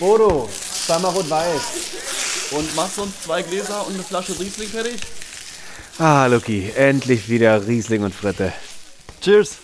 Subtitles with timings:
[0.00, 0.48] Bodo,
[0.86, 2.52] zweimal rot-weiß.
[2.52, 4.96] Und machst du uns zwei Gläser und eine Flasche Riesling fertig?
[5.98, 8.52] Ah, Lucky, endlich wieder Riesling und Fritte.
[9.20, 9.58] Cheers.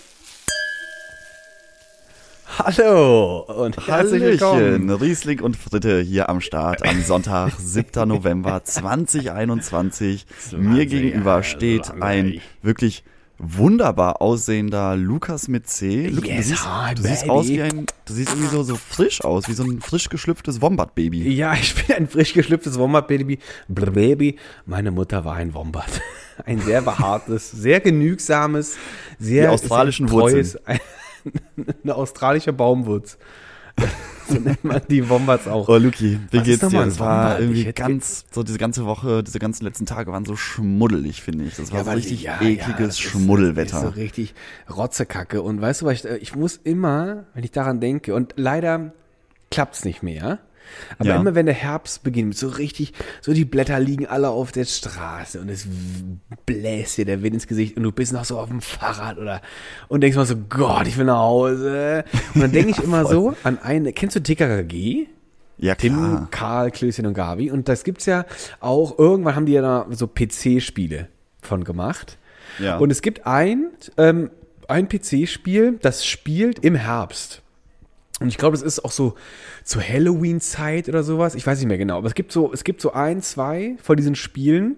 [2.58, 4.90] Hallo und herzlich willkommen.
[4.90, 8.06] Riesling und Fritte hier am Start am Sonntag, 7.
[8.06, 10.26] November 2021.
[10.56, 13.04] Mir gegenüber steht ein wirklich
[13.38, 16.08] wunderbar aussehender Lukas mit C.
[16.08, 18.76] Lukas, Yes, du siehst, hi, du siehst aus wie ein, du siehst irgendwie so, so
[18.76, 21.28] frisch aus, wie so ein frisch geschlüpftes Wombat-Baby.
[21.32, 23.38] Ja, ich bin ein frisch geschlüpftes Wombat-Baby.
[23.68, 24.36] Baby.
[24.64, 26.00] Meine Mutter war ein Wombat.
[26.44, 28.76] Ein sehr behaartes, sehr genügsames,
[29.18, 30.58] sehr Die australischen sehr treues,
[31.82, 33.16] eine australische Baumwurz.
[34.28, 35.68] So nennt man die Wombats auch.
[35.68, 36.80] Oh, Luki, wie Was ist geht's dir?
[36.82, 41.22] Es war irgendwie ganz, so diese ganze Woche, diese ganzen letzten Tage waren so schmuddelig,
[41.22, 41.54] finde ich.
[41.54, 43.76] Das war so weil- richtig ja, ja, ekliges das ist- Schmuddelwetter.
[43.76, 44.34] Ist so richtig
[44.68, 45.42] Rotzekacke.
[45.42, 48.90] Und weißt du was, ich, ich muss immer, wenn ich daran denke, und leider
[49.52, 50.40] klappt's nicht mehr,
[50.98, 51.16] aber Ja.
[51.16, 55.40] immer wenn der Herbst beginnt, so richtig, so die Blätter liegen alle auf der Straße
[55.40, 55.66] und es
[56.46, 59.40] bläst dir der Wind ins Gesicht und du bist noch so auf dem Fahrrad oder
[59.88, 62.04] und denkst mal so, Gott, ich will nach Hause.
[62.34, 65.06] Und dann denke ich immer so an eine, kennst du TKKG?
[65.58, 66.28] ja, Tim, klar.
[66.30, 67.50] Karl, Klößchen und Gabi.
[67.50, 68.26] Und das gibt's ja
[68.60, 71.08] auch, irgendwann haben die ja da so PC-Spiele
[71.40, 72.18] von gemacht.
[72.58, 72.76] Ja.
[72.76, 74.30] Und es gibt ein, ähm,
[74.68, 77.40] ein PC-Spiel, das spielt im Herbst.
[78.20, 79.14] Und ich glaube, das ist auch so
[79.66, 81.34] zur Halloween-Zeit oder sowas.
[81.34, 81.98] Ich weiß nicht mehr genau.
[81.98, 84.76] Aber es gibt so, es gibt so ein, zwei von diesen Spielen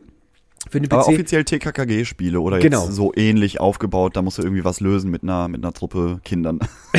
[0.71, 1.09] für den Aber PC.
[1.09, 2.87] offiziell TKKG-Spiele oder Genau.
[2.87, 6.21] jetzt so ähnlich aufgebaut, da musst du irgendwie was lösen mit einer, mit einer Truppe
[6.25, 6.59] Kindern.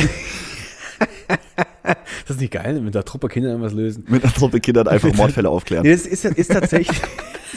[2.20, 4.04] Ist das nicht geil, mit der Truppe Kinder irgendwas lösen?
[4.08, 5.82] mit einer Truppe Kindern einfach Mordfälle aufklären.
[5.84, 7.00] Nee, das ist, ist tatsächlich.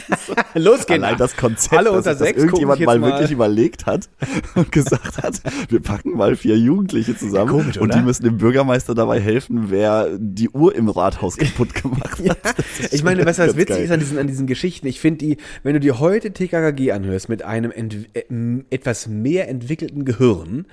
[0.54, 1.08] Los, Kinder.
[1.08, 3.10] Allein das Konzept, Alle dass das irgendjemand mal, mal.
[3.12, 4.08] wirklich überlegt hat
[4.54, 8.94] und gesagt hat, wir packen mal vier Jugendliche zusammen Komisch, und die müssen dem Bürgermeister
[8.94, 12.58] dabei helfen, wer die Uhr im Rathaus kaputt gemacht hat.
[12.80, 13.84] Ist Ich meine, was das witzig geil.
[13.84, 17.28] ist an diesen, an diesen Geschichten, ich finde die, wenn du dir heute TKKG anhörst
[17.28, 20.66] mit einem äh, etwas mehr entwickelten Gehirn,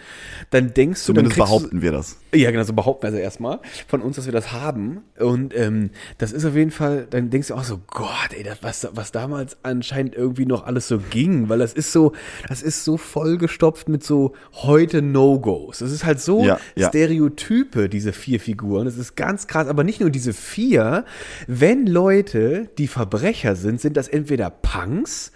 [0.49, 2.17] dann denkst du, dann Zumindest kriegst behaupten wir das.
[2.33, 5.89] ja genau, so behaupten wir also erstmal von uns, dass wir das haben und ähm,
[6.17, 9.11] das ist auf jeden Fall, dann denkst du auch so, Gott, ey, das, was, was
[9.21, 12.13] damals anscheinend irgendwie noch alles so ging, weil das ist so,
[12.49, 15.77] das ist so vollgestopft mit so heute No-Gos.
[15.77, 16.89] Das ist halt so Ja, ja.
[16.89, 18.85] Stereotype, diese vier Figuren.
[18.85, 21.05] Das ist ganz krass, aber nicht nur diese vier.
[21.45, 25.31] Wenn Leute, die Verbrecher sind, sind das entweder Punks,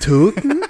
[0.00, 0.62] Türken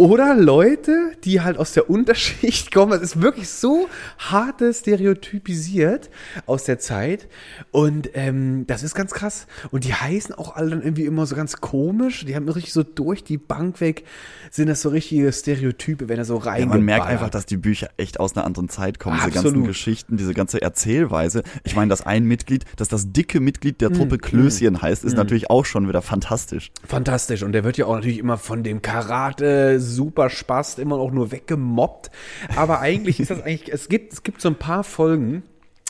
[0.00, 2.92] oder Leute, die halt aus der Unterschicht kommen.
[2.92, 3.88] Es ist wirklich so
[4.18, 6.08] harte stereotypisiert
[6.46, 7.28] aus der Zeit.
[7.70, 9.46] Und ähm, das ist ganz krass.
[9.70, 12.24] Und die heißen auch alle dann irgendwie immer so ganz komisch.
[12.24, 14.04] Die haben richtig so durch die Bank weg,
[14.50, 16.60] sind das so richtige Stereotype, wenn er so rein.
[16.62, 19.16] Ja, man merkt einfach, dass die Bücher echt aus einer anderen Zeit kommen.
[19.16, 19.66] Diese ganzen Absolut.
[19.66, 21.42] Geschichten, diese ganze Erzählweise.
[21.64, 25.16] Ich meine, dass ein Mitglied, dass das dicke Mitglied Mm, der Truppe Klößchen heißt, ist
[25.16, 26.70] natürlich auch schon wieder fantastisch.
[26.86, 27.42] Fantastisch.
[27.42, 31.32] Und der wird ja auch natürlich immer von dem Karate super Spaß immer auch nur
[31.32, 32.10] weggemobbt.
[32.56, 35.42] Aber eigentlich ist das eigentlich, es gibt, es gibt so ein paar Folgen,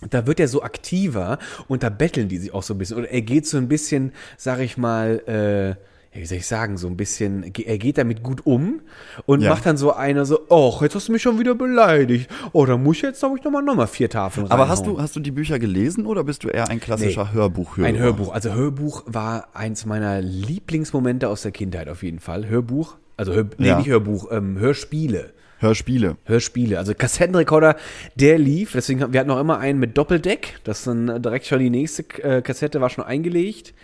[0.08, 1.38] da wird er so aktiver
[1.68, 2.96] und da betteln die sich auch so ein bisschen.
[2.98, 5.84] Oder er geht so ein bisschen, sag ich mal, äh,
[6.18, 8.80] wie soll ich sagen, so ein bisschen, er geht damit gut um
[9.26, 9.50] und Ja.
[9.50, 12.28] macht dann so einer so, oh, jetzt hast du mich schon wieder beleidigt.
[12.52, 14.96] Oh, da muss ich jetzt, glaube ich, nochmal noch mal vier Tafeln Aber hast reinhauen.
[14.96, 17.32] du, hast du die Bücher gelesen oder bist du eher ein klassischer Nee.
[17.34, 17.86] Hörbuchhörer?
[17.86, 18.32] Ein Hörbuch.
[18.32, 22.48] Also Hörbuch war eins meiner Lieblingsmomente aus der Kindheit auf jeden Fall.
[22.48, 23.78] Hörbuch, also Hör, nee, Ja.
[23.78, 25.32] nicht Hörbuch, ähm, Hörspiele.
[25.58, 26.16] Hörspiele.
[26.24, 27.76] Hörspiele, also Kassettenrekorder,
[28.14, 31.58] der lief, deswegen, wir hatten auch immer einen mit Doppeldeck, das ist dann direkt schon
[31.58, 33.74] die nächste äh, Kassette war schon eingelegt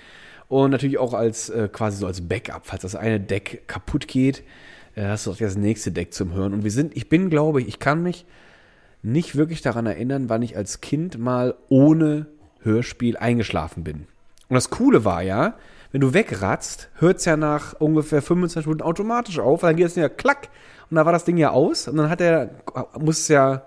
[0.49, 4.43] und natürlich auch als äh, quasi so als Backup, falls das eine Deck kaputt geht,
[4.95, 7.61] äh, hast du auch das nächste Deck zum Hören und wir sind, ich bin glaube
[7.61, 8.25] ich, ich kann mich
[9.03, 12.27] nicht wirklich daran erinnern, wann ich als Kind mal ohne
[12.63, 14.07] Hörspiel eingeschlafen bin.
[14.49, 15.55] Und das Coole war ja,
[15.93, 19.87] wenn du wegratzt, hört es ja nach ungefähr 25 Minuten automatisch auf, weil dann geht
[19.87, 20.49] es ja klack
[20.91, 22.51] und da war das Ding ja aus und dann hat er,
[22.99, 23.63] muss es ja,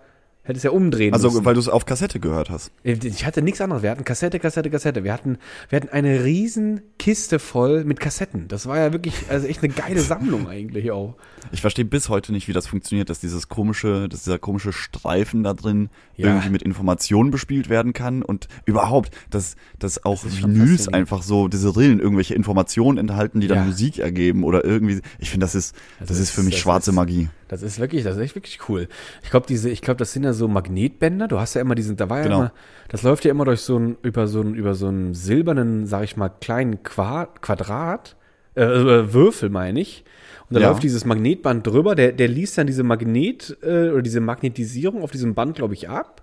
[0.50, 1.46] hätte es ja umdrehen Also, müssen.
[1.46, 2.72] weil du es auf Kassette gehört hast.
[2.84, 3.84] Ich hatte nichts anderes.
[3.84, 5.04] Wir hatten Kassette, Kassette, Kassette.
[5.04, 5.38] Wir hatten,
[5.70, 8.48] wir hatten eine riesen Kiste voll mit Kassetten.
[8.48, 11.16] Das war ja wirklich, also echt eine geile Sammlung eigentlich auch.
[11.52, 15.44] Ich verstehe bis heute nicht, wie das funktioniert, dass dieses komische, dass dieser komische Streifen
[15.44, 16.28] da drin Ja.
[16.28, 21.48] irgendwie mit Informationen bespielt werden kann und überhaupt, dass, dass auch schon Vinyls einfach so,
[21.48, 23.64] diese Rillen irgendwelche Informationen enthalten, die dann Ja.
[23.66, 26.92] Musik ergeben oder irgendwie, ich finde, das ist, das, ist, ist- für mich das schwarze
[26.92, 27.30] ist- Magie.
[27.50, 28.88] Das ist wirklich, das ist echt wirklich cool.
[29.24, 31.28] Ich glaube, diese, ich glaube, das sind ja so Magnetbänder.
[31.28, 32.38] Du hast ja immer diesen, da war ja Genau.
[32.38, 32.54] immer,
[32.88, 36.04] das läuft ja immer durch so ein, über so ein, über so einen silbernen, sag
[36.04, 38.16] ich mal, kleinen Quad, Quadrat,
[38.56, 40.06] äh, äh, Würfel meine ich.
[40.48, 40.70] Und da Ja.
[40.70, 45.12] läuft dieses Magnetband drüber, der, der liest dann diese Magnet, äh, oder diese Magnetisierung auf
[45.12, 46.22] diesem Band, glaube ich, ab.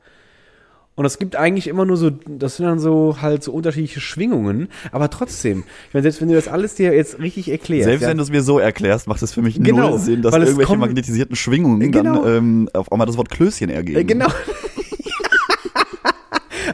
[0.96, 4.68] Und es gibt eigentlich immer nur so, das sind dann so halt so unterschiedliche Schwingungen,
[4.92, 7.84] aber trotzdem, ich meine, selbst wenn du das alles dir jetzt richtig erklärst.
[7.84, 10.22] Selbst ja, wenn du es mir so erklärst, macht es für mich Genau, null Sinn,
[10.22, 12.24] dass irgendwelche kommt- magnetisierten Schwingungen Genau.
[12.24, 13.98] dann ähm, auf einmal das Wort Klößchen ergeben.
[14.00, 14.28] Äh, genau.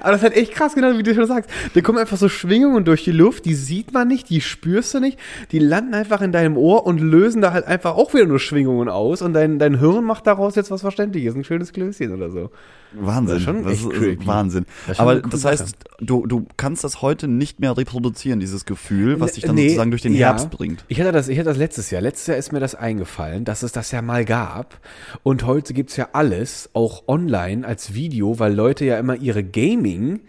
[0.00, 1.50] Aber das ist halt echt krass, genau wie du schon sagst.
[1.74, 5.00] Da kommen einfach so Schwingungen durch die Luft, die sieht man nicht, die spürst du
[5.00, 5.18] nicht,
[5.50, 8.88] die landen einfach in deinem Ohr und lösen da halt einfach auch wieder nur Schwingungen
[8.88, 12.50] aus und dein, dein Hirn macht daraus jetzt was Verständliches, ein schönes Klößchen oder so.
[12.94, 13.26] Wahnsinn.
[13.26, 14.26] Das ist schon das echt ist creepy.
[14.26, 14.66] Wahnsinn.
[14.86, 19.32] Das Aber das heißt, du, du kannst das heute nicht mehr reproduzieren, dieses Gefühl, was
[19.32, 20.28] dich dann Nee, sozusagen durch den ja.
[20.28, 20.84] Herbst bringt.
[20.88, 22.02] Ich hatte, das, ich hatte das letztes Jahr.
[22.02, 24.78] Letztes Jahr ist mir das eingefallen, dass es das ja mal gab.
[25.22, 29.42] Und heute gibt's ja alles, auch online als Video, weil Leute ja immer ihre
[29.82, 30.20] Gaming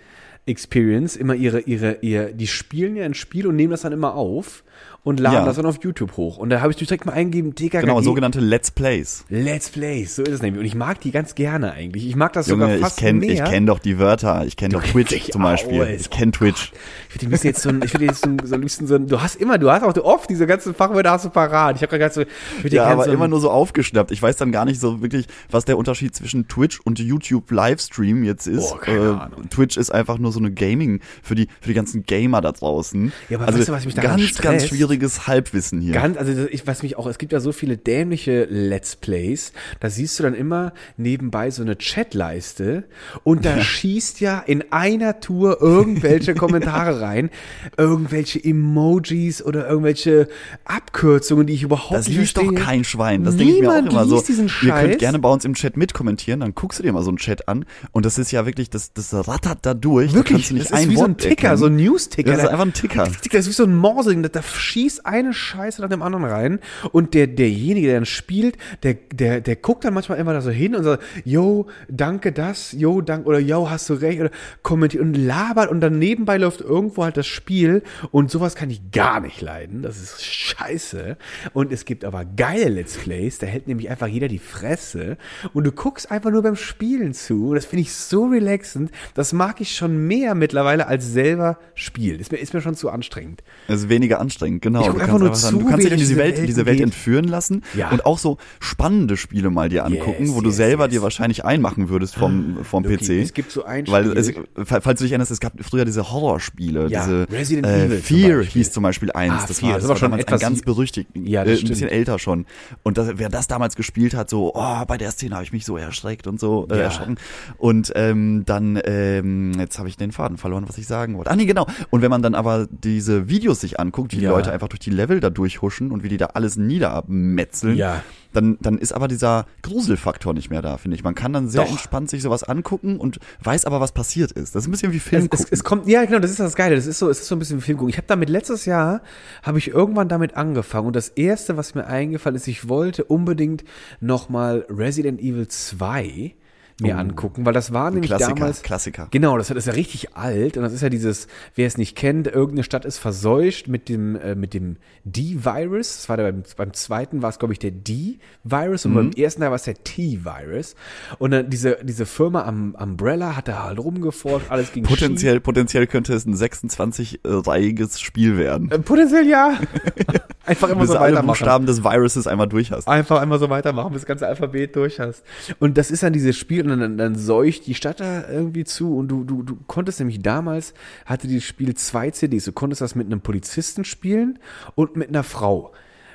[0.46, 4.16] Experience, immer ihre, ihre, ihr, die spielen ja ein Spiel und nehmen das dann immer
[4.16, 4.64] auf
[5.04, 5.46] und laden Ja.
[5.46, 6.38] das dann auf YouTube hoch.
[6.38, 7.82] Und da habe ich direkt mal eingegeben, TKKG.
[7.82, 9.26] Genau, sogenannte Let's Plays.
[9.30, 10.60] Let's Plays, so ist es nämlich.
[10.60, 12.08] Und ich mag die ganz gerne eigentlich.
[12.08, 13.32] Ich mag das Junge, sogar ich fast kenne mehr.
[13.34, 14.46] ich kenn doch die Wörter.
[14.46, 15.82] Ich kenne doch Twitch zum Beispiel.
[15.82, 15.88] aus.
[16.00, 16.72] Ich kenne Twitch.
[17.16, 19.22] Ich würde jetzt so ein, ich würde jetzt so, ein- so liebsten so ein, du
[19.22, 21.76] hast immer, du hast auch oft diese ganzen Fachwörter hast du parat.
[21.76, 22.22] Ich habe gerade so,
[22.64, 24.12] ich Ja, aber so ein- immer nur so aufgeschnappt.
[24.12, 28.24] Ich weiß dann gar nicht so wirklich, was der Unterschied zwischen Twitch und YouTube Livestream
[28.24, 28.80] jetzt ist.
[28.80, 29.48] Keine Äh.
[29.50, 33.12] Twitch ist einfach nur so eine Gaming für die für die ganzen Gamer da draußen.
[33.30, 34.70] Ja, aber also weißt du, was mich daran ganz ganz stresst?
[34.94, 35.94] Schwieriges Halbwissen hier.
[35.94, 39.52] Ganz, also das- ich weiß mich auch, es gibt ja so viele dämliche Let's Plays,
[39.80, 42.84] da siehst du dann immer nebenbei so eine Chatleiste
[43.24, 47.30] und da schießt ja in einer Tour irgendwelche Kommentare rein,
[47.78, 50.28] irgendwelche Emojis oder irgendwelche
[50.66, 53.24] Abkürzungen, die ich überhaupt Das nicht liest doch kein Schwein.
[53.24, 54.22] Das denke ich mir auch immer so.
[54.22, 54.98] diesen Ihr könnt Scheiß.
[54.98, 57.66] gerne bei uns im Chat mitkommentieren, dann guckst du dir mal so einen Chat an
[57.92, 60.12] und das ist ja wirklich, das, das rattert da durch.
[60.12, 61.58] da Wirklich, kannst du nicht das ist ein wie so ein Wort Ticker, erkennen.
[61.58, 62.30] so ein News-Ticker.
[62.32, 63.04] Das ist Da- einfach ein Ticker.
[63.06, 66.60] Das ist wie so ein Morsing, da, da schießt eine Scheiße nach dem anderen rein
[66.92, 70.50] und der, derjenige, der dann spielt, der, der, der guckt dann manchmal immer da so
[70.50, 74.32] hin und sagt, yo, danke das, yo, danke, oder yo, hast du recht, oder
[74.62, 78.92] kommentiert und labert und dann nebenbei läuft irgendwo halt das Spiel und sowas kann ich
[78.92, 81.18] gar nicht leiden, das ist scheiße
[81.54, 85.18] und es gibt aber geile Let's Plays, da hält nämlich einfach jeder die Fresse
[85.54, 89.62] und du guckst einfach nur beim Spielen zu das finde ich so relaxend, das mag
[89.62, 93.44] ich schon mehr mittlerweile als selber spielen, ist mir, ist mir schon zu anstrengend.
[93.68, 94.73] Es ist weniger anstrengend, genau.
[94.82, 96.78] Ich guck du einfach nur zu, du kannst dich in diese Welt, Welten diese Welt
[96.78, 96.86] geht.
[96.86, 97.90] entführen lassen Ja.
[97.92, 100.92] und auch so spannende Spiele mal dir angucken, Yes, wo du yes, selber yes.
[100.94, 103.10] dir wahrscheinlich einmachen würdest vom, vom Loki, PC.
[103.24, 106.12] es gibt so ein Weil, Spiel- es, falls du dich erinnerst, es gab früher diese
[106.12, 108.54] Horrorspiele, Ja, diese Resident äh, Evil zum Fear Beispiel.
[108.62, 109.34] hieß zum Beispiel eins.
[109.44, 112.20] Ah, das Fear, war, das war schon ein ganz berüchtigt, Ja, äh, ein bisschen älter
[112.20, 112.46] schon.
[112.84, 115.66] Und das, wer das damals gespielt hat, so, oh, bei der Szene habe ich mich
[115.66, 116.84] so erschreckt und so äh, Ja.
[116.84, 117.16] erschrocken.
[117.58, 121.30] Und ähm, dann, ähm, jetzt habe ich den Faden verloren, was ich sagen wollte.
[121.32, 121.68] Ah, nee, genau.
[121.90, 124.32] Und wenn man dann aber diese Videos sich anguckt, wie die Ja.
[124.32, 128.04] Leute einfach durch die Level da durchhuschen und wie die da alles niedermetzeln, Ja.
[128.34, 131.04] dann, dann ist aber dieser Gruselfaktor nicht mehr da, finde ich.
[131.04, 131.72] Man kann dann sehr Doch.
[131.72, 134.56] entspannt sich sowas angucken und weiß aber, was passiert ist.
[134.56, 135.48] Das ist ein bisschen wie Es, Film es, gucken.
[135.52, 136.76] es kommt, ja genau, das ist das Geile.
[136.76, 137.90] Das ist so, es ist so ein bisschen wie Film gucken.
[137.90, 139.02] Ich habe damit letztes Jahr
[139.44, 143.64] habe ich irgendwann damit angefangen und das erste, was mir eingefallen ist, ich wollte unbedingt
[144.00, 146.36] noch mal Resident Evil 2
[146.82, 148.16] mir angucken, weil das war nämlich Oh.
[148.18, 149.08] Klassiker, damals Klassiker.
[149.12, 152.28] Genau, das ist ja richtig alt und das ist ja dieses, wer es nicht kennt,
[152.28, 155.98] irgendeine Stadt ist verseucht mit dem äh, mit dem D-Virus.
[155.98, 159.12] Das war der, beim, beim zweiten war es glaube ich der D-Virus und beim Mhm.
[159.14, 160.76] ersten Teil war es der T-Virus.
[161.20, 164.98] Und dann diese diese Firma am Umbrella hat da halt rumgeforscht, alles ging schief.
[165.00, 168.72] Potenziell, potenziell könnte es ein 26-reihiges Spiel werden.
[168.72, 169.60] Äh, Potenziell ja.
[170.46, 171.28] Einfach immer bis so du alle weitermachen.
[171.28, 172.88] Buchstaben des Viruses einmal durch hast.
[172.88, 175.24] Einfach einmal so weitermachen, bis das ganze Alphabet durch hast.
[175.60, 178.96] Und das ist dann dieses Spiel und dann, dann, seucht die Stadt da irgendwie zu
[178.96, 180.74] und du, du, du konntest nämlich damals,
[181.06, 182.46] hatte dieses Spiel zwei CDs.
[182.46, 184.40] Du konntest das mit einem Polizisten spielen
[184.76, 185.72] und mit einer Frau.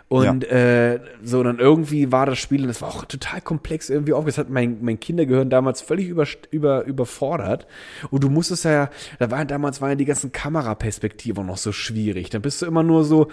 [0.09, 4.15] Und äh, so, dann irgendwie war das Spiel, und das war auch total komplex irgendwie
[4.15, 7.67] aufgesetzt, hat mein, mein Kindergehirn damals völlig über, über, überfordert.
[8.11, 8.89] Und du musstest ja,
[9.19, 12.31] da waren damals waren ja die ganzen Kameraperspektiven noch so schwierig.
[12.31, 13.29] Dann bist du immer nur so,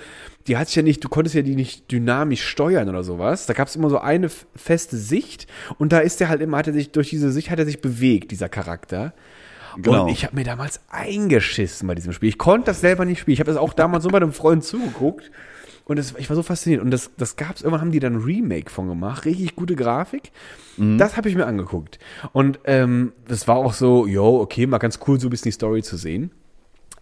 [0.47, 3.45] die hat ja nicht, du konntest ja die nicht dynamisch steuern oder sowas.
[3.45, 6.67] Da gab es immer so eine feste Sicht und da ist der halt immer, hat
[6.67, 9.13] er sich, durch diese Sicht hat er sich bewegt, dieser Charakter.
[9.77, 10.03] Genau.
[10.03, 12.29] Und ich habe mir damals eingeschissen bei diesem Spiel.
[12.29, 13.33] Ich konnte das selber nicht spielen.
[13.33, 15.31] Ich habe das auch damals so bei einem Freund zugeguckt.
[15.85, 16.81] Und das, ich war so fasziniert.
[16.81, 19.25] Und das, das gab's irgendwann haben die dann ein Remake von gemacht.
[19.25, 20.31] Richtig gute Grafik.
[20.97, 21.99] Das habe ich mir angeguckt.
[22.33, 25.53] Und ähm, das war auch so, yo, okay, mal ganz cool, so ein bisschen die
[25.53, 26.31] Story zu sehen.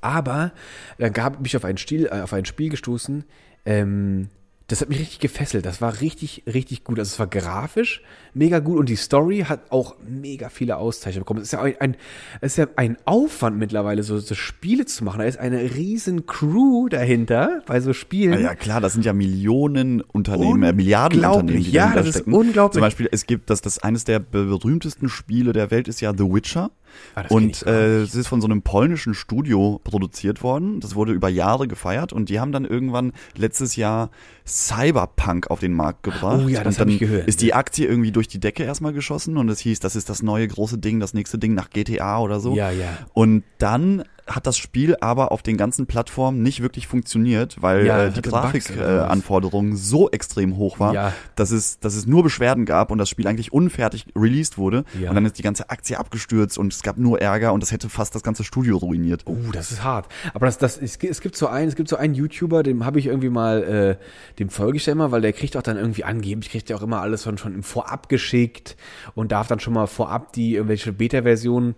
[0.01, 0.51] Aber
[0.97, 3.23] dann gab mich auf ein Spiel, äh, auf ein Spiel gestoßen.
[3.65, 4.27] Ähm,
[4.67, 5.65] das hat mich richtig gefesselt.
[5.65, 6.98] Das war richtig, richtig gut.
[6.98, 8.01] Also es war grafisch
[8.34, 11.41] mega gut und die Story hat auch mega viele Auszeichnungen bekommen.
[11.41, 11.96] Es ist ja ein, ein,
[12.41, 15.20] es ist ja ein Aufwand mittlerweile, so, so Spiele zu machen.
[15.20, 18.34] Da ist eine riesen Crew dahinter bei so Spielen.
[18.34, 22.08] Ah Ja, klar, das sind ja Millionen Unternehmen, äh, Milliarden Unternehmen, die ja, dahinter das
[22.08, 22.34] ist stecken.
[22.34, 22.74] unglaublich.
[22.74, 26.24] Zum Beispiel, es gibt, das, das eines der berühmtesten Spiele der Welt ist ja The
[26.24, 26.72] Witcher.
[27.15, 30.79] Ah, und äh, es ist von so einem polnischen Studio produziert worden.
[30.79, 34.09] Das wurde über Jahre gefeiert und die haben dann irgendwann letztes Jahr
[34.45, 36.41] Cyberpunk auf den Markt gebracht.
[36.45, 37.27] Oh ja, das habe ich gehört.
[37.27, 40.21] Ist die Aktie irgendwie durch die Decke erstmal geschossen und es hieß, das ist das
[40.21, 42.55] neue große Ding, das nächste Ding nach GTA oder so.
[42.55, 42.97] Ja, ja.
[43.13, 48.06] Und dann hat das Spiel aber auf den ganzen Plattformen nicht wirklich funktioniert, weil ja,
[48.06, 51.13] äh, die Grafikanforderungen äh, so extrem hoch waren, ja.
[51.36, 54.86] dass, es, dass es nur Beschwerden gab und das Spiel eigentlich unfertig released wurde.
[55.00, 55.10] Ja.
[55.10, 57.89] Und dann ist die ganze Aktie abgestürzt und es gab nur Ärger und das hätte
[57.89, 59.24] fast das ganze Studio ruiniert.
[59.25, 60.08] Oh, das ist hart.
[60.34, 63.00] Aber das, das, es, es gibt so einen, es gibt so einen YouTuber, dem habe
[63.00, 66.50] ich irgendwie mal, äh, dem folge ich immer, weil der kriegt auch dann irgendwie angeblich,
[66.50, 68.77] kriegt ja auch immer alles schon, schon im Vorab geschickt
[69.15, 71.75] und darf dann schon mal vorab die irgendwelche Beta-Versionen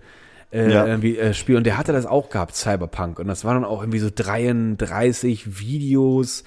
[0.55, 0.85] äh, ja.
[0.85, 1.59] irgendwie äh, spielen.
[1.59, 3.19] Und der hatte das auch gehabt, Cyberpunk.
[3.19, 6.43] Und das waren dann auch irgendwie so 33 Videos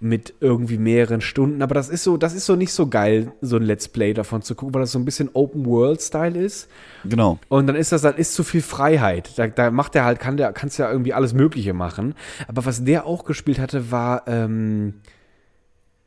[0.00, 1.62] mit irgendwie mehreren Stunden.
[1.62, 4.42] Aber das ist so, das ist so nicht so geil, so ein Let's Play davon
[4.42, 6.68] zu gucken, weil das so ein bisschen Open World Style ist.
[7.04, 7.38] Genau.
[7.48, 9.38] Und dann ist das, dann ist zu viel Freiheit.
[9.38, 12.14] Da, da macht er halt, kann der, kannst ja irgendwie alles Mögliche machen.
[12.48, 14.94] Aber was der auch gespielt hatte, war, ähm,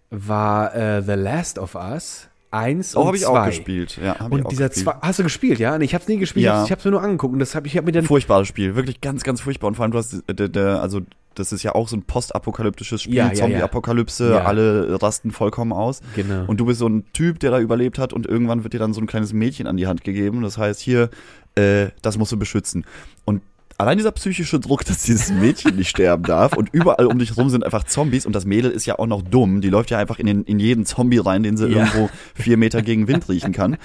[0.09, 2.27] war äh, The Last of Us.
[2.55, 3.99] 1 oh, und habe ich auch gespielt.
[4.03, 5.77] Ja, hab und ich auch dieser zwei, hast du gespielt, ja?
[5.77, 6.63] Nee, ich habe es nie gespielt, ja.
[6.63, 8.75] ich habe es mir nur angeguckt und das habe ich hab mir dann furchtbares Spiel,
[8.75, 11.01] wirklich ganz ganz furchtbar und vor allem du hast der, der, also
[11.35, 14.45] das ist ja auch so ein postapokalyptisches Spiel, ja, Zombie-Apokalypse, ja.
[14.45, 16.01] alle rasten vollkommen aus.
[16.15, 16.45] Genau.
[16.47, 18.93] Und du bist so ein Typ, der da überlebt hat und irgendwann wird dir dann
[18.93, 20.41] so ein kleines Mädchen an die Hand gegeben.
[20.41, 21.09] Das heißt, hier,
[21.55, 22.85] äh, das musst du beschützen.
[23.25, 23.41] Und
[23.77, 27.49] allein dieser psychische Druck, dass dieses Mädchen nicht sterben darf und überall um dich herum
[27.49, 29.61] sind einfach Zombies und das Mädel ist ja auch noch dumm.
[29.61, 31.79] Die läuft ja einfach in, den, in jeden Zombie rein, den sie ja.
[31.79, 33.77] irgendwo vier Meter gegen Wind riechen kann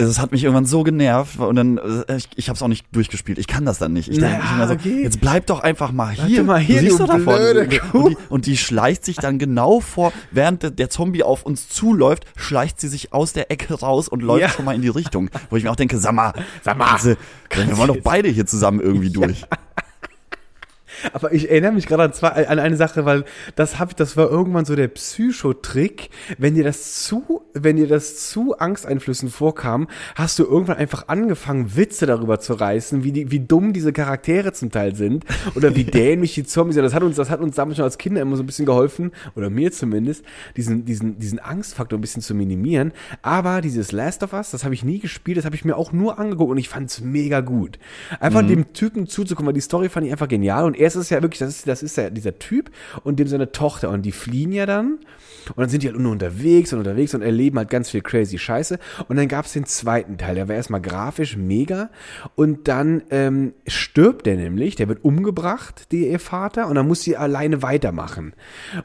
[0.00, 2.86] es hat mich irgendwann so genervt und dann äh, ich, ich habe es auch nicht
[2.92, 3.36] durchgespielt.
[3.36, 4.08] Ich kann das dann nicht.
[4.08, 5.02] Ich naja, denke so, okay.
[5.02, 6.44] jetzt bleib doch einfach mal hier.
[6.44, 7.34] Mal hier du siehst doch davon.
[7.92, 12.26] Und die, und die schleicht sich dann genau vor, während der, Zombie auf uns zuläuft,
[12.36, 14.48] schleicht sie sich aus der Ecke raus und läuft ja.
[14.48, 17.76] schon mal in die Richtung, wo ich mir auch denke, sag mal, sag mal, wir
[17.76, 19.40] wollen doch beide hier zusammen irgendwie durch.
[19.40, 19.48] Ja.
[21.12, 23.24] Aber ich erinnere mich gerade an, an eine Sache, weil
[23.56, 26.10] das hab, das war irgendwann so der Psychotrick.
[26.38, 31.76] Wenn dir das zu, wenn dir das zu Angsteinflüssen vorkam, hast du irgendwann einfach angefangen,
[31.76, 35.24] Witze darüber zu reißen, wie die, wie dumm diese Charaktere zum Teil sind
[35.54, 36.84] oder wie dämlich die Zombies sind.
[36.84, 39.12] Das hat uns, das hat uns damals schon als Kinder immer so ein bisschen geholfen,
[39.34, 40.24] oder mir zumindest,
[40.56, 42.92] diesen, diesen, diesen Angstfaktor ein bisschen zu minimieren.
[43.22, 45.92] Aber dieses Last of Us, das habe ich nie gespielt, das habe ich mir auch
[45.92, 47.78] nur angeguckt und ich fand es mega gut.
[48.20, 48.48] Einfach mhm.
[48.48, 51.22] dem Typen zuzukommen, weil die Story fand ich einfach genial und er es ist ja
[51.22, 52.70] wirklich, das ist, das ist ja dieser Typ
[53.04, 54.98] und dem seine Tochter und die fliehen ja dann
[55.50, 58.38] und dann sind die halt nur unterwegs und unterwegs und erleben halt ganz viel crazy
[58.38, 58.78] Scheiße.
[59.08, 61.90] Und dann gab es den zweiten Teil, der war erstmal grafisch mega.
[62.34, 67.02] Und dann ähm, stirbt der nämlich, der wird umgebracht, der ihr Vater, und dann muss
[67.02, 68.34] sie alleine weitermachen.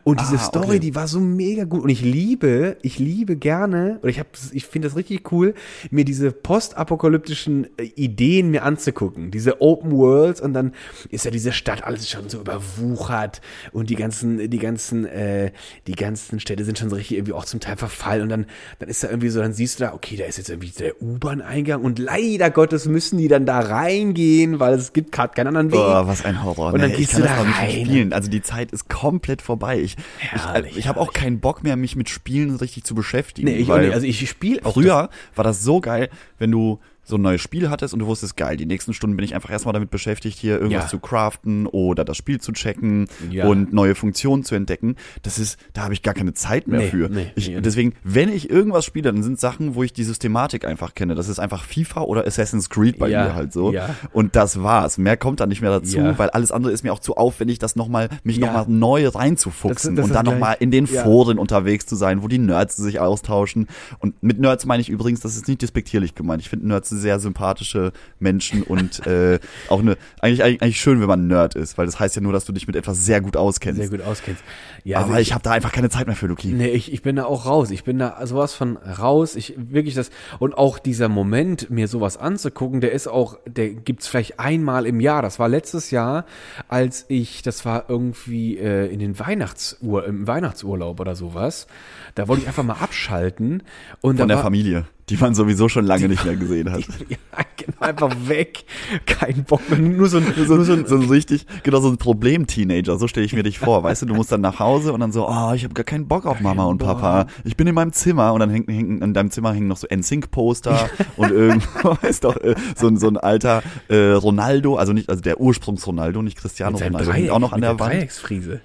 [0.03, 0.79] Und diese ah, Story, okay.
[0.79, 1.83] die war so mega gut.
[1.83, 5.53] Und ich liebe, ich liebe gerne, oder ich habe, ich finde das richtig cool,
[5.91, 9.31] mir diese postapokalyptischen äh, Ideen mir anzugucken.
[9.31, 10.74] Diese Open Worlds und dann
[11.10, 15.51] ist ja diese Stadt alles schon so überwuchert und die ganzen, die ganzen, äh,
[15.88, 18.45] die ganzen Städte sind schon so richtig irgendwie auch zum Teil verfallen und dann,
[18.79, 21.01] dann ist da irgendwie so, dann siehst du da, okay, da ist jetzt irgendwie der
[21.01, 25.71] U-Bahn-Eingang und leider Gottes müssen die dann da reingehen, weil es gibt gerade keinen anderen
[25.71, 25.79] Weg.
[25.79, 26.73] Oh, was ein Horror.
[26.73, 27.71] Und dann nee, gehst du da rein.
[27.71, 28.13] Spielen.
[28.13, 29.79] Also die Zeit ist komplett vorbei.
[29.79, 33.47] Ich, herrlich, ich, ich habe auch keinen Bock mehr, mich mit Spielen richtig zu beschäftigen.
[33.47, 33.93] Nee, ich weil nicht.
[33.93, 36.09] Also ich spiele Früher war das so geil,
[36.39, 39.25] wenn du so ein neues Spiel hattest und du wusstest, geil, die nächsten Stunden bin
[39.25, 40.89] ich einfach erstmal damit beschäftigt, hier irgendwas ja.
[40.89, 43.45] zu craften oder das Spiel zu checken ja.
[43.45, 44.95] und neue Funktionen zu entdecken.
[45.22, 47.10] Das ist, da habe ich gar keine Zeit mehr nee, für.
[47.10, 50.65] Nee, ich, nee, deswegen, wenn ich irgendwas spiele, dann sind Sachen, wo ich die Systematik
[50.65, 51.15] einfach kenne.
[51.15, 53.74] Das ist einfach FIFA oder Assassin's Creed bei ja, mir halt so.
[54.13, 54.98] Und das war's.
[54.98, 57.75] Mehr kommt da nicht mehr dazu, weil alles andere ist mir auch zu aufwendig, das
[57.75, 58.48] nochmal, mich ja.
[58.48, 62.27] nochmal neu reinzufuchsen das, das und dann nochmal in den Foren unterwegs zu sein, wo
[62.27, 63.67] die Nerds sich austauschen.
[64.00, 66.41] Und mit Nerds meine ich übrigens, das ist nicht despektierlich gemeint.
[66.41, 71.27] Ich finde Nerds sehr sympathische Menschen und äh, auch eine eigentlich, eigentlich schön, wenn man
[71.27, 73.79] Nerd ist, weil das heißt ja nur, dass du dich mit etwas sehr gut auskennst.
[73.79, 74.43] Sehr gut auskennst.
[74.83, 76.50] Ja, aber also ich, ich habe da einfach keine Zeit mehr für, Luki.
[76.50, 77.71] Nee, ich, ich bin da auch raus.
[77.71, 79.35] Ich bin da sowas von raus.
[79.35, 84.07] Ich wirklich das und auch dieser Moment, mir sowas anzugucken, der ist auch, der gibt's
[84.07, 85.21] vielleicht einmal im Jahr.
[85.21, 86.25] Das war letztes Jahr,
[86.67, 91.67] als ich, das war irgendwie äh, in den Weihnachtsuhr, im Weihnachtsurlaub oder sowas.
[92.15, 93.63] Da wollte ich einfach mal abschalten
[94.01, 96.81] und von der war, Familie die man sowieso schon lange nicht mehr gesehen hat.
[97.10, 97.17] ja,
[97.57, 98.65] genau, einfach weg.
[99.05, 99.79] Kein Bock mehr.
[99.79, 102.98] Nur so ein, so, nur so, ein, so ein richtig, genau so ein Problem-Teenager.
[102.98, 103.83] So stelle ich mir dich vor.
[103.83, 106.07] Weißt du, du musst dann nach Hause und dann so, oh, ich habe gar keinen
[106.07, 107.27] Bock auf Mama und Papa.
[107.43, 109.88] Ich bin in meinem Zimmer und dann hängen, hängen in deinem Zimmer hängen noch so
[109.88, 115.10] NSYNC-Poster und irgendwo, weißt doch, äh, so, ein so ein alter äh, Ronaldo, also nicht,
[115.10, 117.93] also der Ursprungs-Ronaldo, nicht Cristiano Ronaldo, Dreieck, auch noch an der, der Wand.
[117.93, 118.62] Dreiecksfriese.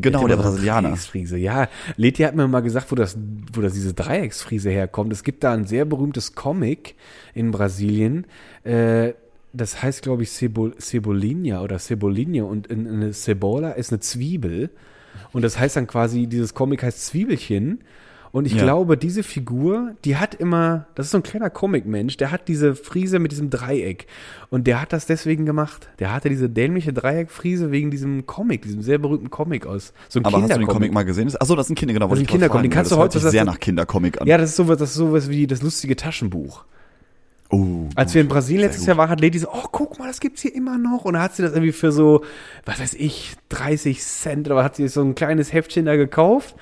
[0.00, 0.88] Genau, der, Brasilianer.
[0.88, 1.68] Dreiecksfriese, ja.
[1.96, 3.16] Leti hat mir mal gesagt, wo das,
[3.52, 5.12] wo das diese Dreiecksfriese herkommt.
[5.12, 6.94] Es gibt da ein sehr berühmtes Comic
[7.34, 8.26] in Brasilien.
[8.64, 9.14] Äh,
[9.52, 14.70] das heißt, glaube ich, Cebol Cebolinia oder Cebolinia und eine Cebola ist eine Zwiebel.
[15.32, 17.80] Und das heißt dann quasi, dieses Comic heißt Zwiebelchen.
[18.30, 18.62] Und ich Ja.
[18.62, 22.74] glaube, diese Figur, die hat immer, das ist so ein kleiner Comic-Mensch, der hat diese
[22.74, 24.06] Frise mit diesem Dreieck.
[24.50, 25.88] Und der hat das deswegen gemacht.
[25.98, 29.92] Der hatte diese dämliche Dreieckfrise wegen diesem Comic, diesem sehr berühmten Comic aus.
[30.08, 30.66] So ein Aber hast du den.
[30.66, 31.32] Comic mal gesehen?
[31.40, 32.08] Achso, das ist ein Kinder, genau.
[32.08, 34.26] Das ist ein Kindercomic, den kannst du das hört sich heute- sehr nach Kindercomic an.
[34.26, 36.64] Ja, das ist sowas, das ist sowas wie das lustige Taschenbuch.
[37.50, 38.28] Oh, Als wir in.
[38.28, 38.84] Brasilien letztes.
[38.84, 41.06] Jahr waren, hat Lady so, oh, guck mal, das gibt's hier immer noch.
[41.06, 42.22] Und da hat sie das irgendwie für so,
[42.66, 46.56] was weiß ich, 30 Cent oder hat sie so ein kleines Heftchen da gekauft.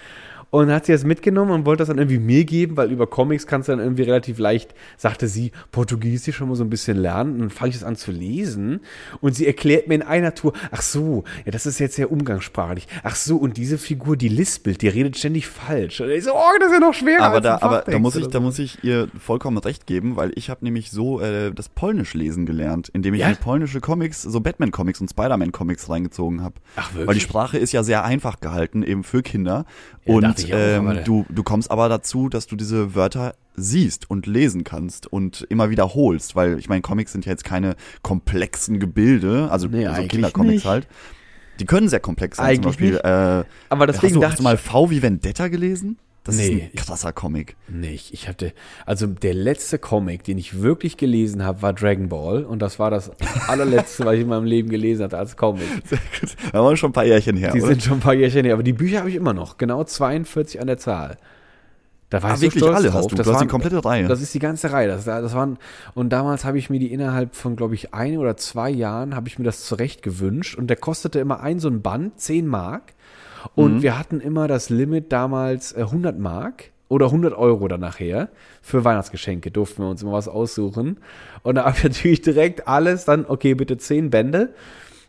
[0.50, 3.46] Und hat sie das mitgenommen und wollte das dann irgendwie mir geben, weil über Comics
[3.46, 7.32] kannst du dann irgendwie relativ leicht, sagte sie, Portugiesisch schon mal so ein bisschen lernen.
[7.34, 8.80] Und dann fange ich das an zu lesen.
[9.20, 12.86] Und sie erklärt mir in einer Tour, ach so, ja, das ist jetzt sehr umgangssprachlich.
[13.02, 16.00] Ach so, und diese Figur, die lispelt, die redet ständig falsch.
[16.00, 17.22] Und ich so, oh, das ist ja noch schwerer.
[17.24, 20.32] Aber als da, aber da muss ich, da muss ich ihr vollkommen recht geben, weil
[20.36, 23.28] ich habe nämlich so äh, das Polnisch lesen gelernt, indem ich Ja?
[23.28, 26.54] mir polnische Comics, so Batman-Comics und Spider-Man-Comics reingezogen habe.
[26.76, 27.08] Ach, wirklich?
[27.08, 29.66] Weil die Sprache ist ja sehr einfach gehalten, eben für Kinder.
[30.04, 34.26] Ja, und aber ähm, du, du kommst aber dazu, dass du diese Wörter siehst und
[34.26, 39.48] lesen kannst und immer wiederholst, weil ich meine, Comics sind ja jetzt keine komplexen Gebilde,
[39.50, 40.64] also Nee, so eigentlich Kindercomics nicht.
[40.66, 40.88] halt.
[41.58, 42.90] Die können sehr komplex sein, Eigentlich zum Beispiel.
[42.92, 43.04] nicht.
[43.04, 45.98] Äh, Aber hast, deswegen du, dachte hast du mal V wie Vendetta gelesen?
[46.26, 46.48] Das Nee.
[46.48, 47.56] ist ein krasser Comic.
[47.68, 48.12] Nicht.
[48.12, 48.52] Ich hatte,
[48.84, 52.44] also der letzte Comic, den ich wirklich gelesen habe, war Dragon Ball.
[52.44, 53.10] Und das war das
[53.48, 55.64] allerletzte, was ich in meinem Leben gelesen hatte als Comic.
[56.52, 57.52] Da waren schon ein paar Jährchen her.
[57.52, 57.68] Die oder?
[57.68, 58.54] sind schon ein paar Jährchen her.
[58.54, 59.56] Aber die Bücher habe ich immer noch.
[59.58, 61.16] Genau 42 an der Zahl.
[62.08, 63.02] Da war Ah, ich wirklich so stolz alle drauf.
[63.02, 63.16] hast du?
[63.16, 64.06] Das Du hast die komplette Reihe.
[64.06, 64.86] Das ist die ganze Reihe.
[64.88, 65.58] Das, das waren,
[65.94, 69.26] und damals habe ich mir die innerhalb von, glaube ich, ein oder zwei Jahren, habe
[69.28, 70.54] ich mir das zurecht gewünscht.
[70.56, 72.94] Und der kostete immer ein so ein Band, 10 Mark.
[73.54, 73.82] Und Mhm.
[73.82, 78.28] wir hatten immer das Limit damals äh, 100 Mark oder 100 Euro dann nachher.
[78.62, 80.98] Für Weihnachtsgeschenke durften wir uns immer was aussuchen.
[81.42, 84.50] Und da habe ich natürlich direkt alles dann, okay, bitte 10 Bände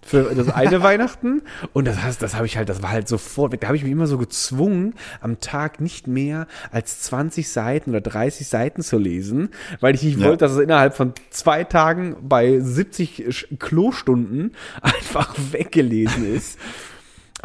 [0.06, 1.41] für das eine Weihnachten.
[1.74, 3.62] Und das heißt, das habe ich halt, das war halt sofort weg.
[3.62, 8.01] Da habe ich mich immer so gezwungen, am Tag nicht mehr als 20 Seiten oder
[8.01, 9.50] 30 Seiten zu lesen,
[9.81, 10.27] weil ich nicht Ja.
[10.27, 16.57] wollte, dass es innerhalb von zwei Tagen bei 70 Sch- Klostunden einfach weggelesen ist.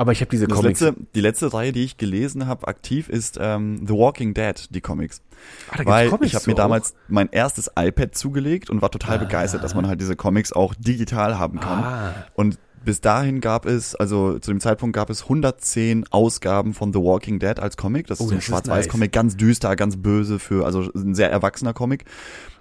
[0.02, 0.80] Aber ich habe diese Das Comics.
[0.80, 4.80] letzte, die letzte Reihe, die ich gelesen habe, aktiv, ist ähm, The Walking Dead, die
[4.80, 5.22] Comics.
[5.70, 6.54] Ah, da Weil Comics ich habe mir?
[6.54, 6.56] Ah.
[6.56, 10.74] damals mein erstes iPad zugelegt und war total begeistert, dass man halt diese Comics auch
[10.74, 11.84] digital haben kann.
[11.84, 12.14] Ah.
[12.34, 16.98] Und bis dahin gab es, also zu dem Zeitpunkt gab es 110 Ausgaben von The
[16.98, 18.08] Walking Dead als Comic.
[18.08, 21.30] Das ist Oh, so ein ist Schwarz-Weiß-Comic, ganz düster, ganz böse für, also ein sehr
[21.30, 22.06] erwachsener Comic.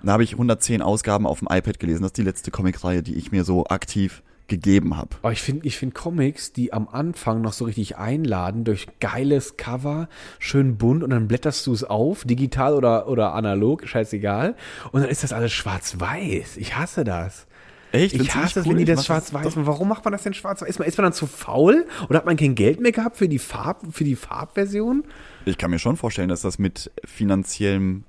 [0.03, 2.03] Da habe ich 110 Ausgaben auf dem iPad gelesen.
[2.03, 5.15] Das ist die letzte Comicreihe, die ich mir so aktiv gegeben habe.
[5.21, 9.57] Aber ich finde ich find Comics, die am Anfang noch so richtig einladen durch geiles
[9.57, 14.55] Cover, schön bunt und dann blätterst du es auf, digital oder, oder analog, scheißegal.
[14.91, 16.57] Und dann ist das alles schwarz-weiß.
[16.57, 17.47] Ich hasse das.
[17.93, 18.13] Echt?
[18.13, 18.73] Ich hasse es, cool?
[18.73, 19.65] wenn die das schwarz-weiß machen.
[19.65, 20.67] Warum macht man das denn schwarz-weiß?
[20.69, 21.85] Ist man, ist man dann zu faul?
[22.09, 25.03] Oder hat man kein Geld mehr gehabt für die Farb, für die Farbversion?
[25.45, 28.03] Ich kann mir schon vorstellen, dass das mit finanziellem,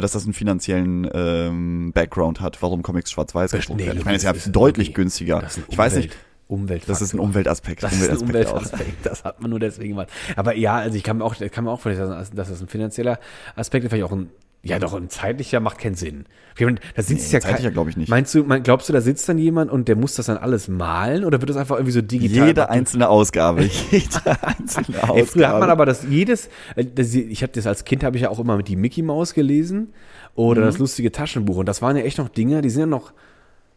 [0.00, 3.98] dass das einen finanziellen ähm, Background hat, warum Comics schwarz-weiß gedruckt Nee, werden.
[3.98, 5.40] Ich meine, es ist ja deutlich irgendwie- günstiger.
[5.40, 6.16] Das ist ein Ich weiß nicht,
[6.48, 7.26] Umwelt, das ist ein Umweltfaktor.
[7.26, 7.82] Umweltaspekt.
[7.82, 10.08] Das ist ein Umweltaspekt das hat man nur deswegen gemacht.
[10.36, 12.68] Aber ja, also ich kann mir auch, kann mir auch vorstellen, dass dass das ein
[12.68, 13.18] finanzieller
[13.56, 14.30] Aspekt ist, vielleicht auch ein,
[14.68, 16.24] ja doch, ein zeitlicher macht keinen Sinn.
[16.58, 18.08] Da sitzt Nee, ja zeitlicher kein- glaub ich nicht.
[18.08, 20.68] Meinst du, mein, glaubst du, da sitzt dann jemand und der muss das dann alles
[20.68, 22.46] malen oder wird das einfach irgendwie so digital?
[22.48, 22.70] Jede gemacht?
[22.70, 23.62] einzelne Ausgabe.
[23.90, 25.18] Jede einzelne Ausgabe.
[25.18, 28.16] Ey, früher hat man aber das jedes, äh, das, ich habe das als Kind habe
[28.16, 29.92] ich ja auch immer mit die Mickey Maus gelesen
[30.34, 30.66] oder Mhm.
[30.66, 33.12] das lustige Taschenbuch und das waren ja echt noch Dinge, die sind ja noch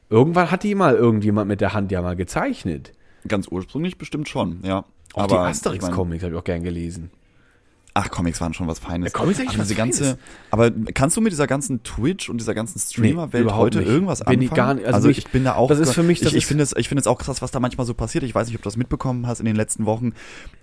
[0.10, 2.94] irgendwann hat die mal irgendjemand mit der Hand ja mal gezeichnet.
[3.28, 4.86] Ganz ursprünglich bestimmt schon, ja.
[5.14, 7.12] Auch aber die ich mein, Asterix-Comics habe ich auch gern gelesen.
[7.96, 9.12] Ach, Comics waren schon was Feines.
[9.12, 10.20] Ja, Comics eigentlich aber was diese ganze, Feines.
[10.52, 13.88] aber kannst du mit dieser ganzen Twitch und dieser ganzen Streamer-Welt überhaupt heute nicht.
[13.88, 14.56] irgendwas Bin ich anfangen?
[14.56, 15.68] gar nicht- also also mich- ich bin da auch.
[15.70, 17.52] das ist für mich- das ich, ich finde es, ich finde es auch krass, was
[17.52, 18.24] da manchmal so passiert.
[18.24, 20.14] Ich weiß nicht, ob du das mitbekommen hast in den letzten Wochen.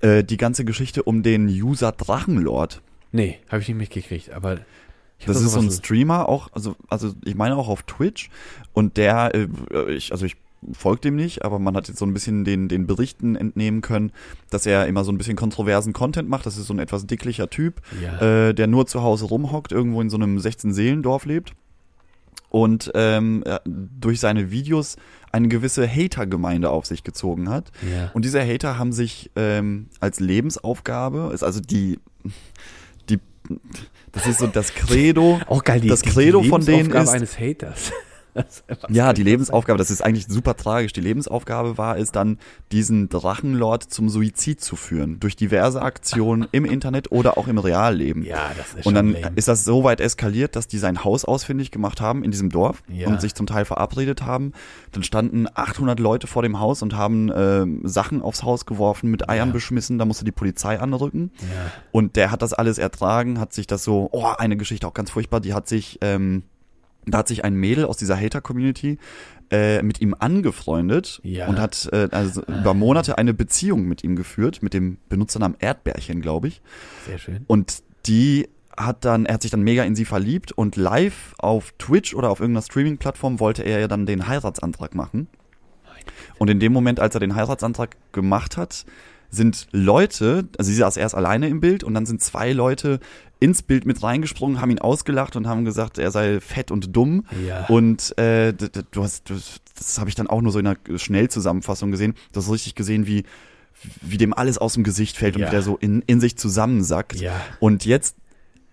[0.01, 2.81] Äh, die ganze Geschichte um den User Drachenlord.
[3.13, 4.61] Nee, habe ich nicht mitgekriegt, aber
[5.19, 8.31] ich Das da ist so ein Streamer, auch, also, also ich meine auch auf Twitch.
[8.73, 9.49] Und der, äh,
[9.93, 10.37] ich, also ich
[10.73, 14.13] folge dem nicht, aber man hat jetzt so ein bisschen den, den Berichten entnehmen können,
[14.51, 16.47] dass er immer so ein bisschen kontroversen Content macht.
[16.47, 18.49] Das ist so ein etwas dicklicher Typ, Ja.
[18.49, 21.53] äh, der nur zu Hause rumhockt, irgendwo in so einem 16-Seelendorf lebt.
[22.49, 24.97] Und ähm, er durch seine Videos
[25.33, 27.71] eine gewisse Hater-Gemeinde auf sich gezogen hat.
[27.93, 28.11] Ja.
[28.15, 31.99] Und diese Hater haben sich ähm, als Lebensaufgabe, ist also die,
[33.11, 33.19] die,
[34.13, 37.39] das ist so das Credo, auch geil, die, das die Credo von denen ist, eines
[37.39, 37.93] Haters.
[38.89, 40.93] Ja, die Lebensaufgabe, das ist eigentlich super tragisch.
[40.93, 42.39] Die Lebensaufgabe war es dann,
[42.73, 45.19] diesen Drachenlord zum Suizid zu führen.
[45.21, 48.23] Durch diverse Aktionen im Internet oder auch im Realleben.
[48.25, 49.33] Ja, das ist Und dann lame.
[49.37, 52.83] ist das so weit eskaliert, dass die sein Haus ausfindig gemacht haben in diesem Dorf
[52.89, 53.09] Ja.
[53.09, 54.53] und sich zum Teil verabredet haben.
[54.93, 59.29] Dann standen 800 Leute vor dem Haus und haben ähm, Sachen aufs Haus geworfen, mit
[59.29, 59.53] Eiern Ja.
[59.53, 59.99] beschmissen.
[59.99, 61.31] Da musste die Polizei anrücken.
[61.41, 61.73] Ja.
[61.93, 65.11] Und der hat das alles ertragen, hat sich das so, oh, eine Geschichte auch ganz
[65.11, 66.43] furchtbar, die hat sich, ähm,
[67.07, 68.99] da hat sich ein Mädel aus dieser Hater-Community
[69.51, 71.47] äh, mit ihm angefreundet Ja.
[71.47, 76.21] und hat äh, also über Monate eine Beziehung mit ihm geführt, mit dem Benutzernamen Erdbärchen,
[76.21, 76.63] glaube ich.
[77.07, 77.45] Sehr schön.
[77.47, 81.73] Und die hat dann, er hat sich dann mega in sie verliebt und live auf
[81.79, 85.29] Twitch oder auf irgendeiner Streaming-Plattform wollte er ja dann den Heiratsantrag machen.
[86.39, 88.85] Und in dem Moment, als er den Heiratsantrag gemacht hat,
[89.31, 93.01] sind Leute, also sie saß erst alleine im Bild und dann sind zwei Leute
[93.39, 97.27] ins Bild mit reingesprungen, haben ihn ausgelacht und haben gesagt, er sei fett und dumm.
[97.47, 97.67] Ja.
[97.67, 99.35] Und äh, du hast, du,
[99.77, 102.15] das habe ich dann auch nur so in einer Schnellzusammenfassung gesehen.
[102.33, 103.25] Du hast richtig gesehen, wie
[104.01, 105.49] wie dem alles aus dem Gesicht fällt und Ja.
[105.49, 107.17] wie der so in, in sich zusammensackt.
[107.21, 107.39] Ja.
[107.61, 108.17] Und jetzt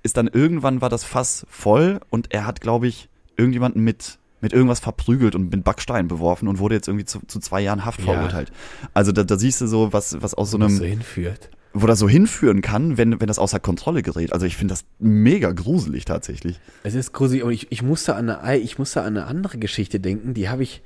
[0.01, 4.51] ist dann irgendwann war das Fass voll und er hat, glaube ich, irgendjemanden mit mit
[4.51, 7.99] irgendwas verprügelt und mit Backstein beworfen und wurde jetzt irgendwie zu, zu zwei Jahren Haft
[8.01, 8.13] Ja.
[8.13, 8.51] verurteilt.
[8.93, 11.49] Also da, da siehst du so, was, was aus so Was einem, so hinführt.
[11.73, 14.31] Wo das so hinführen kann, wenn, wenn das außer Kontrolle gerät.
[14.31, 16.59] Also ich finde das mega gruselig tatsächlich.
[16.83, 19.99] Es ist gruselig, und ich, ich musste an eine, ich musste an eine andere Geschichte
[19.99, 20.83] denken, die habe ich,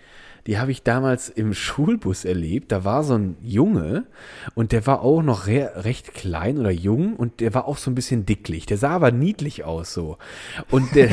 [0.47, 2.71] die habe ich damals im Schulbus erlebt.
[2.71, 4.05] Da war so ein Junge
[4.55, 7.91] und der war auch noch re recht klein oder jung und der war auch so
[7.91, 8.65] ein bisschen dicklich.
[8.65, 10.17] Der sah aber niedlich aus so.
[10.71, 11.10] Und der,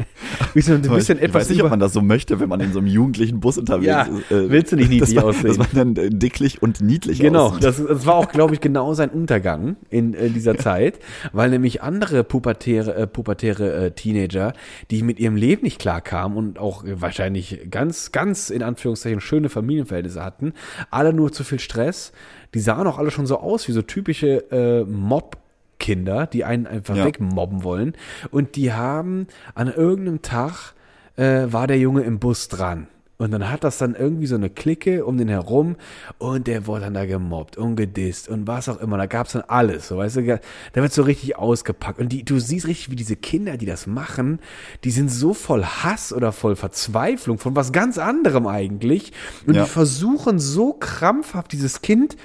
[0.54, 2.60] wie so ein bisschen ich etwas weiß nicht, ob man das so möchte, wenn man
[2.60, 4.30] in so einem jugendlichen Bus unterwegs Ja, ist.
[4.30, 5.46] Äh, willst du nicht niedlich dass man, aussehen?
[5.48, 7.64] Dass man dann äh, dicklich und niedlich Genau, aussieht.
[7.64, 11.00] das, das war auch, glaube ich, genau sein Untergang in, äh, dieser Zeit,
[11.32, 14.52] weil nämlich andere pubertäre, äh, pubertäre äh, Teenager,
[14.92, 18.75] die mit ihrem Leben nicht klarkamen und auch wahrscheinlich ganz, ganz in Anführungszeichen
[19.20, 20.52] schöne Familienverhältnisse hatten,
[20.90, 22.12] alle nur zu viel Stress,
[22.54, 25.38] die sahen auch alle schon so aus wie so typische äh, Mob.
[25.78, 27.04] Kinder, die einen einfach Ja.
[27.04, 27.96] wegmobben wollen.
[28.30, 30.72] Und die haben an irgendeinem Tag
[31.16, 32.86] äh, war der Junge im Bus dran.
[33.18, 35.76] Und dann hat das dann irgendwie so eine Clique um den herum
[36.18, 38.98] und der wurde dann da gemobbt und gedisst und was auch immer.
[38.98, 40.40] Da gab's dann alles, so weißt du,
[40.74, 41.98] da wird so richtig ausgepackt.
[41.98, 44.38] Und die, du siehst richtig, wie diese Kinder, die das machen,
[44.84, 49.12] die sind so voll Hass oder voll Verzweiflung von was ganz anderem eigentlich.
[49.46, 49.64] Und Ja.
[49.64, 52.16] die versuchen so krampfhaft dieses Kind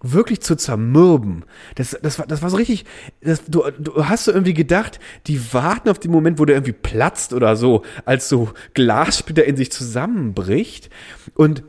[0.00, 1.44] wirklich zu zermürben.
[1.74, 2.84] Das, das, war, das war so richtig,
[3.20, 6.72] das, du, du hast so irgendwie gedacht, die warten auf den Moment, wo der irgendwie
[6.72, 10.90] platzt oder so, als so Glassplitter in sich zusammenbricht.
[11.34, 11.64] Und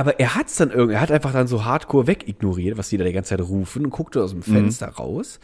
[0.00, 3.04] aber er hat's dann irgendwie, er hat einfach dann so hardcore wegignoriert, was die da
[3.04, 5.40] die ganze Zeit rufen und guckte aus dem Fenster raus.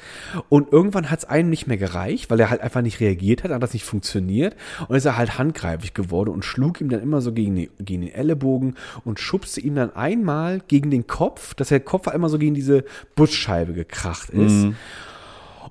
[0.49, 3.63] Und irgendwann hat's einem nicht mehr gereicht, weil er halt einfach nicht reagiert hat, hat
[3.63, 4.57] das nicht funktioniert.
[4.89, 8.01] Und ist er halt handgreiflich geworden und schlug ihm dann immer so gegen, die, gegen
[8.01, 12.39] den Ellenbogen und schubste ihm dann einmal gegen den Kopf, dass der Kopf einmal so
[12.39, 14.69] gegen diese Busscheibe gekracht ist.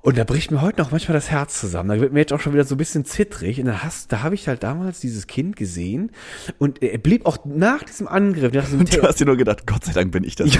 [0.02, 1.88] Und da bricht mir heute noch manchmal das Herz zusammen.
[1.88, 3.58] Da wird mir jetzt auch schon wieder so ein bisschen zittrig.
[3.60, 6.10] Und dann hast, da habe ich halt damals dieses Kind gesehen
[6.58, 9.66] und er blieb auch nach diesem Angriff, nach diesem Und du hast dir nur gedacht,
[9.66, 10.50] Gott sei Dank bin ich das.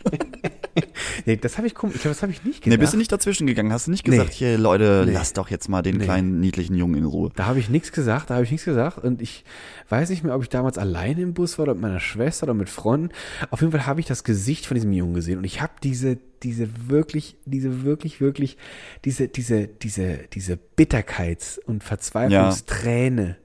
[1.26, 2.80] nee, das habe ich komisch, das habe ich nicht Nee, gedacht.
[2.80, 3.72] bist du nicht dazwischen gegangen?
[3.72, 4.34] Hast du nicht gesagt, Nee.
[4.36, 5.12] hier Leute, Nee.
[5.12, 6.04] lass doch jetzt mal den Nee.
[6.04, 7.30] kleinen niedlichen Jungen in Ruhe.
[7.36, 9.44] Da habe ich nichts gesagt, da habe ich nichts gesagt und ich
[9.88, 12.54] weiß nicht mehr, ob ich damals alleine im Bus war oder mit meiner Schwester oder
[12.54, 13.10] mit Freunden.
[13.50, 16.18] Auf jeden Fall habe ich das Gesicht von diesem Jungen gesehen und ich habe diese
[16.42, 18.56] diese wirklich diese wirklich wirklich
[19.04, 23.36] diese diese diese diese Bitterkeits- und Verzweiflungsträne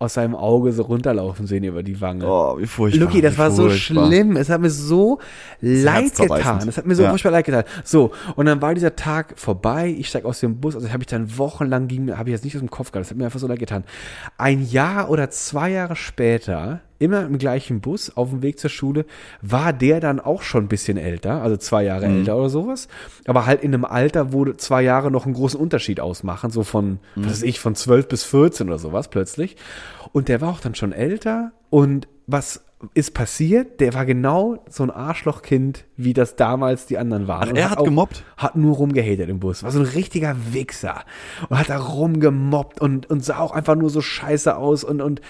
[0.00, 2.24] aus seinem Auge so runterlaufen sehen über die Wange.
[2.24, 3.04] Oh, wie furchtbar.
[3.06, 4.06] Luki, das war so furchtbar.
[4.06, 4.36] schlimm.
[4.36, 5.18] Es hat mir so
[5.60, 6.68] leid getan.
[6.68, 7.10] Es hat mir so Ja.
[7.10, 7.64] furchtbar leid getan.
[7.82, 9.88] So, und dann war dieser Tag vorbei.
[9.98, 10.76] Ich steig aus dem Bus.
[10.76, 13.06] Also habe ich dann wochenlang ging, habe ich jetzt nicht aus dem Kopf gehabt.
[13.06, 13.82] Das hat mir einfach so leid getan.
[14.36, 19.04] Ein Jahr oder zwei Jahre später, immer im gleichen Bus, auf dem Weg zur Schule,
[19.42, 22.18] war der dann auch schon ein bisschen älter, also zwei Jahre Mhm.
[22.18, 22.88] älter oder sowas.
[23.26, 26.50] Aber halt in einem Alter, wo zwei Jahre noch einen großen Unterschied ausmachen.
[26.50, 27.24] So von, Mhm.
[27.24, 29.56] was weiß ich, von 12 bis 14 oder sowas plötzlich.
[30.12, 31.52] Und der war auch dann schon älter.
[31.70, 33.80] Und was ist passiert?
[33.80, 37.48] Der war genau so ein Arschlochkind, wie das damals die anderen waren.
[37.52, 38.22] Ach, er hat auch, gemobbt?
[38.36, 39.64] Hat nur rumgehatet im Bus.
[39.64, 41.02] War so ein richtiger Wichser.
[41.48, 44.84] Und hat da rumgemobbt und, und sah auch einfach nur so scheiße aus.
[44.84, 45.20] Und, und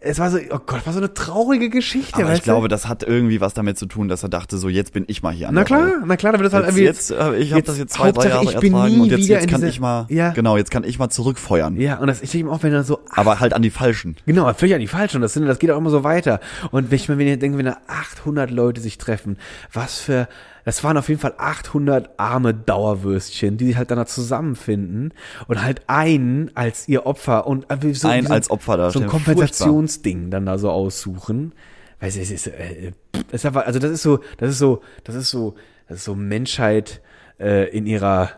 [0.00, 2.14] es war so, oh Gott, war so eine traurige Geschichte.
[2.16, 2.44] Aber ich weißt du?
[2.44, 5.22] glaube, das hat irgendwie was damit zu tun, dass er dachte, so jetzt bin ich
[5.22, 7.28] mal hier an Na klar, na klar, da wird das halt Jetzt, irgendwie.
[7.28, 9.20] jetzt, äh, ich habe das jetzt zwei, drei Jahre ich bin ertragen nie und jetzt,
[9.20, 10.30] wieder jetzt kann diese- ich mal, Ja.
[10.30, 11.76] genau, jetzt kann ich mal zurückfeuern.
[11.80, 14.16] Ja, und das, ich denke mir auch, wenn er so Aber halt an die Falschen.
[14.26, 15.18] Genau, völlig an die falschen.
[15.18, 16.40] Und das, sind, das geht auch immer so weiter.
[16.72, 19.38] Und wenn wenn ich mir wenn ich denke, wenn da 800 Leute sich treffen,
[19.72, 20.28] was für,
[20.64, 25.12] das waren auf jeden Fall 800 arme Dauerwürstchen, die sich halt dann da zusammenfinden
[25.48, 29.00] und halt einen als ihr Opfer und äh, so, ein so, als Opfer da so
[29.00, 31.52] ein Kompensationsding dann da so aussuchen.
[32.00, 35.14] Weil es ist, äh, das ist einfach, also das ist so, das ist so, das
[35.14, 35.54] ist so,
[35.88, 37.00] das ist so Menschheit
[37.38, 38.30] äh, in ihrer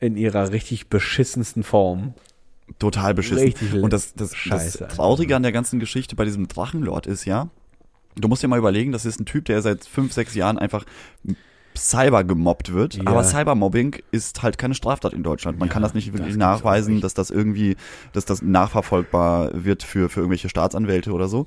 [0.00, 2.14] in ihrer richtig beschissensten Form.
[2.78, 3.44] Total beschissen.
[3.44, 7.24] Richtig und das, das, Scheiße, das Traurige an der ganzen Geschichte bei diesem Drachenlord ist
[7.24, 7.48] ja,
[8.16, 10.84] du musst dir mal überlegen, das ist ein Typ, der seit fünf, sechs Jahren einfach
[11.76, 12.94] Cyber gemobbt wird.
[12.94, 13.02] Ja.
[13.06, 15.58] Aber Cybermobbing ist halt keine Straftat in Deutschland.
[15.58, 17.76] Man ja, kann das nicht wirklich das nachweisen, dass das irgendwie,
[18.12, 21.46] dass das nachverfolgbar wird für, für irgendwelche Staatsanwälte oder so.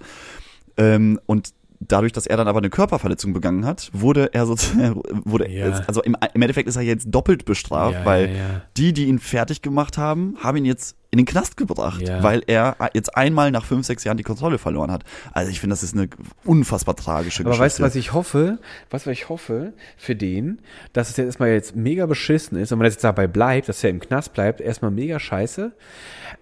[0.75, 5.49] Ähm, und dadurch, dass er dann aber eine Körperverletzung begangen hat, wurde er sozusagen, wurde,
[5.49, 5.83] ja.
[5.87, 9.97] also im, im, Endeffekt ist er jetzt doppelt bestraft, weil die, die ihn fertig gemacht
[9.97, 12.21] haben, haben ihn jetzt in den Knast gebracht, ja.
[12.21, 15.05] weil er jetzt einmal nach fünf, sechs Jahren die Kontrolle verloren hat.
[15.31, 16.09] Also ich finde, das ist eine
[16.43, 17.53] unfassbar tragische Aber Geschichte.
[17.55, 18.59] Aber weißt du, was ich hoffe?
[18.89, 20.59] Was ich hoffe für den,
[20.91, 23.83] dass es jetzt erstmal jetzt mega beschissen ist und wenn er jetzt dabei bleibt, dass
[23.83, 25.71] er im Knast bleibt, erstmal mega scheiße.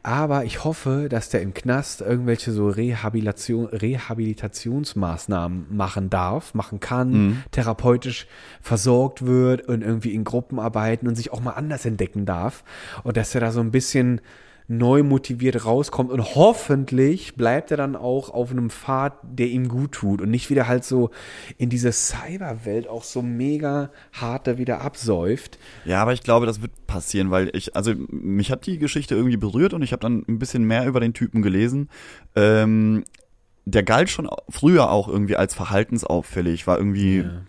[0.02, 7.12] Aber ich hoffe, dass der im Knast irgendwelche so Rehabilitation, Rehabilitationsmaßnahmen machen darf, machen kann,
[7.12, 7.44] mhm.
[7.52, 8.28] therapeutisch
[8.62, 12.64] versorgt wird und irgendwie in Gruppen arbeiten und sich auch mal anders entdecken darf.
[13.04, 14.22] Und dass er da so ein bisschen
[14.68, 19.92] neu motiviert rauskommt und hoffentlich bleibt er dann auch auf einem Pfad, der ihm gut
[19.92, 21.12] tut und nicht wieder halt so
[21.58, 25.60] in diese Cyberwelt auch so mega hart da wieder absäuft.
[25.86, 29.38] Ja, aber ich glaube, das wird passieren, weil ich, also mich hat die Geschichte irgendwie
[29.38, 31.90] berührt und ich habe dann ein bisschen mehr über den Typen gelesen.
[32.36, 33.04] Ähm,
[33.66, 37.42] der galt schon früher auch irgendwie als verhaltensauffällig, war irgendwie ja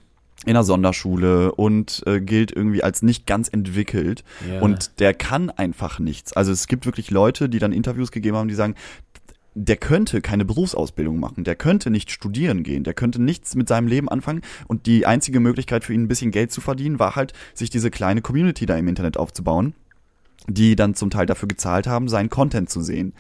[0.45, 4.61] in einer Sonderschule und äh, gilt irgendwie als nicht ganz entwickelt ja.
[4.61, 6.35] und der kann einfach nichts.
[6.35, 8.75] Also es gibt wirklich Leute, die dann Interviews gegeben haben, die sagen,
[9.55, 13.89] der könnte keine Berufsausbildung machen, der könnte nicht studieren gehen, der könnte nichts mit seinem
[13.89, 17.33] Leben anfangen und die einzige Möglichkeit für ihn ein bisschen Geld zu verdienen war halt,
[17.55, 19.75] sich diese kleine Community da im Internet aufzubauen
[20.49, 23.15] die dann zum Teil dafür gezahlt haben, seinen Content zu sehen.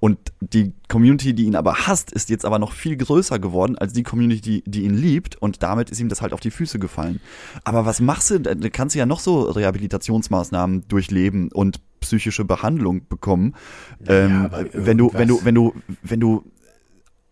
[0.00, 3.92] Und die Community, die ihn aber hasst, ist jetzt aber noch viel größer geworden als
[3.92, 5.36] die Community, die ihn liebt.
[5.36, 7.20] Und damit ist ihm das halt auf die Füße gefallen.
[7.64, 8.38] Aber was machst du?
[8.38, 13.54] Da kannst du ja noch so Rehabilitationsmaßnahmen durchleben und psychische Behandlung bekommen.
[13.98, 16.44] Naja, ähm, wenn du, wenn du, wenn du, wenn du,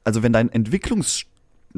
[0.03, 1.27] also wenn dein Entwicklungs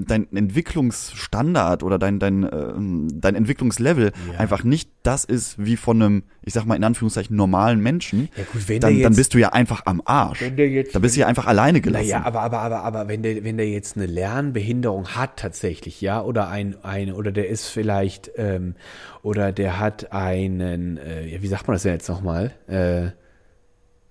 [0.06, 2.72] dein Entwicklungsstandard oder dein, dein, äh,
[3.14, 4.38] dein Entwicklungslevel ja.
[4.38, 8.44] einfach nicht das ist wie von einem, ich sag mal in Anführungszeichen, normalen Menschen, ja
[8.52, 10.42] gut, wenn dann, jetzt, dann bist du ja einfach am Arsch.
[10.42, 12.08] Wenn der jetzt, dann bist du ja einfach alleine gelassen.
[12.08, 16.22] Naja, aber, aber, aber, aber wenn der, wenn der jetzt eine Lernbehinderung hat tatsächlich, ja,
[16.22, 18.74] oder ein, eine, oder der ist vielleicht, ähm,
[19.22, 22.52] oder der hat einen, äh, wie sagt man das denn jetzt nochmal?
[22.66, 23.12] Äh,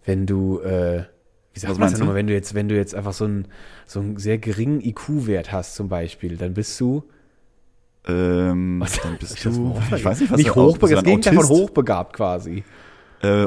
[0.05, 1.03] wenn du, äh,
[1.53, 3.47] wie sagt man das nochmal, wenn du jetzt, wenn du jetzt einfach so einen,
[3.87, 7.03] so einen sehr geringen IQ-Wert hast zum Beispiel, dann bist du
[8.07, 12.13] ähm, was, dann bist du, ich weiß nicht, was nicht hochbegabt, das Gegenteil von hochbegabt
[12.13, 12.63] quasi.
[13.21, 13.45] Äh,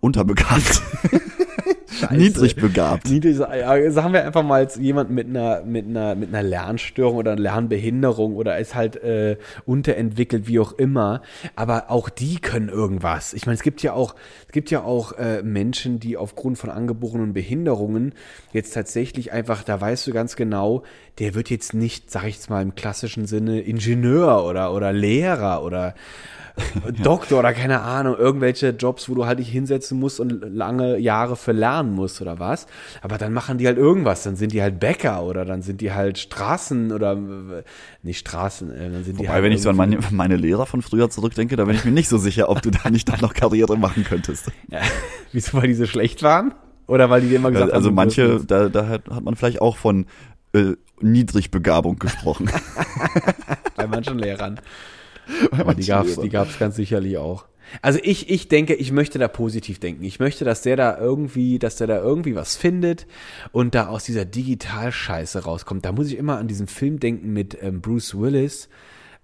[0.00, 0.82] unterbegabt.
[2.10, 3.08] Niedrig begabt.
[3.08, 7.32] Niedrig, ja, sagen wir einfach mal jemand mit einer, mit einer, mit einer Lernstörung oder
[7.32, 11.22] einer Lernbehinderung oder ist halt äh, unterentwickelt, wie auch immer.
[11.56, 13.34] Aber auch die können irgendwas.
[13.34, 14.14] Ich meine, es gibt ja auch,
[14.46, 18.12] es gibt ja auch äh, Menschen, die aufgrund von angeborenen Behinderungen
[18.52, 20.82] jetzt tatsächlich einfach, da weißt du ganz genau,
[21.18, 25.62] der wird jetzt nicht, sag ich jetzt mal im klassischen Sinne, Ingenieur oder, oder Lehrer
[25.62, 25.94] oder
[27.02, 31.36] Doktor oder keine Ahnung, irgendwelche Jobs, wo du halt dich hinsetzen musst und lange Jahre
[31.36, 32.66] für lernen musst oder was.
[33.00, 35.92] Aber dann machen die halt irgendwas, dann sind die halt Bäcker oder dann sind die
[35.92, 37.16] halt Straßen oder
[38.02, 39.44] nicht Straßen, äh, dann sind Wobei, die halt.
[39.44, 42.08] wenn ich so an meine, meine Lehrer von früher zurückdenke, da bin ich mir nicht
[42.08, 44.50] so sicher, ob du da nicht dann noch Karriere machen könntest.
[44.68, 44.80] Ja,
[45.32, 46.54] wieso, weil die so schlecht waren?
[46.86, 49.36] Oder weil die dir immer gesagt also haben, also manche, da, da hat, hat man
[49.36, 50.06] vielleicht auch von
[50.52, 52.50] äh, Niedrigbegabung gesprochen.
[53.76, 54.60] Bei manchen Lehrern.
[55.76, 57.46] Die gab's, die gab's ganz sicherlich auch.
[57.80, 60.04] Also ich, ich denke, ich möchte da positiv denken.
[60.04, 63.06] Ich möchte, dass der da irgendwie, dass der da irgendwie was findet
[63.52, 65.84] und da aus dieser Digital-Scheiße rauskommt.
[65.84, 68.68] Da muss ich immer an diesen Film denken mit ähm, Bruce Willis.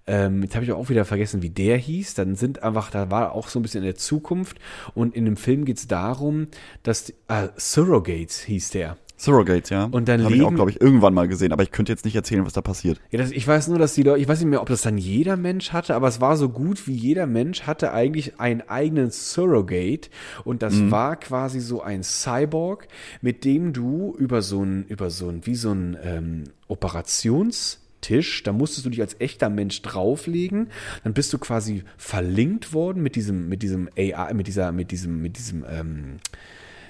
[0.07, 2.15] Ähm, jetzt habe ich auch wieder vergessen, wie der hieß.
[2.15, 4.57] Dann sind einfach, da war auch so ein bisschen in der Zukunft
[4.95, 6.47] und in dem Film geht's darum,
[6.81, 8.97] dass äh, Surrogates hieß der.
[9.19, 9.83] Surrogates, ja.
[9.91, 12.15] Und dann Habe ich auch, glaube ich, irgendwann mal gesehen, aber ich könnte jetzt nicht
[12.15, 13.01] erzählen, was da passiert.
[13.11, 14.97] Ja, das, ich weiß nur, dass die Leute, ich weiß nicht mehr, ob das dann
[14.97, 19.11] jeder Mensch hatte, aber es war so gut wie jeder Mensch hatte eigentlich einen eigenen
[19.11, 20.09] Surrogate
[20.45, 20.91] und das mhm.
[20.91, 22.87] war quasi so ein Cyborg,
[23.21, 28.43] mit dem du über so ein, über so ein, wie so ein ähm, Operations Tisch,
[28.43, 30.69] da musstest du dich als echter Mensch drauflegen,
[31.03, 35.21] dann bist du quasi verlinkt worden mit diesem, mit diesem AI, mit dieser, mit diesem,
[35.21, 36.19] mit diesem, ähm,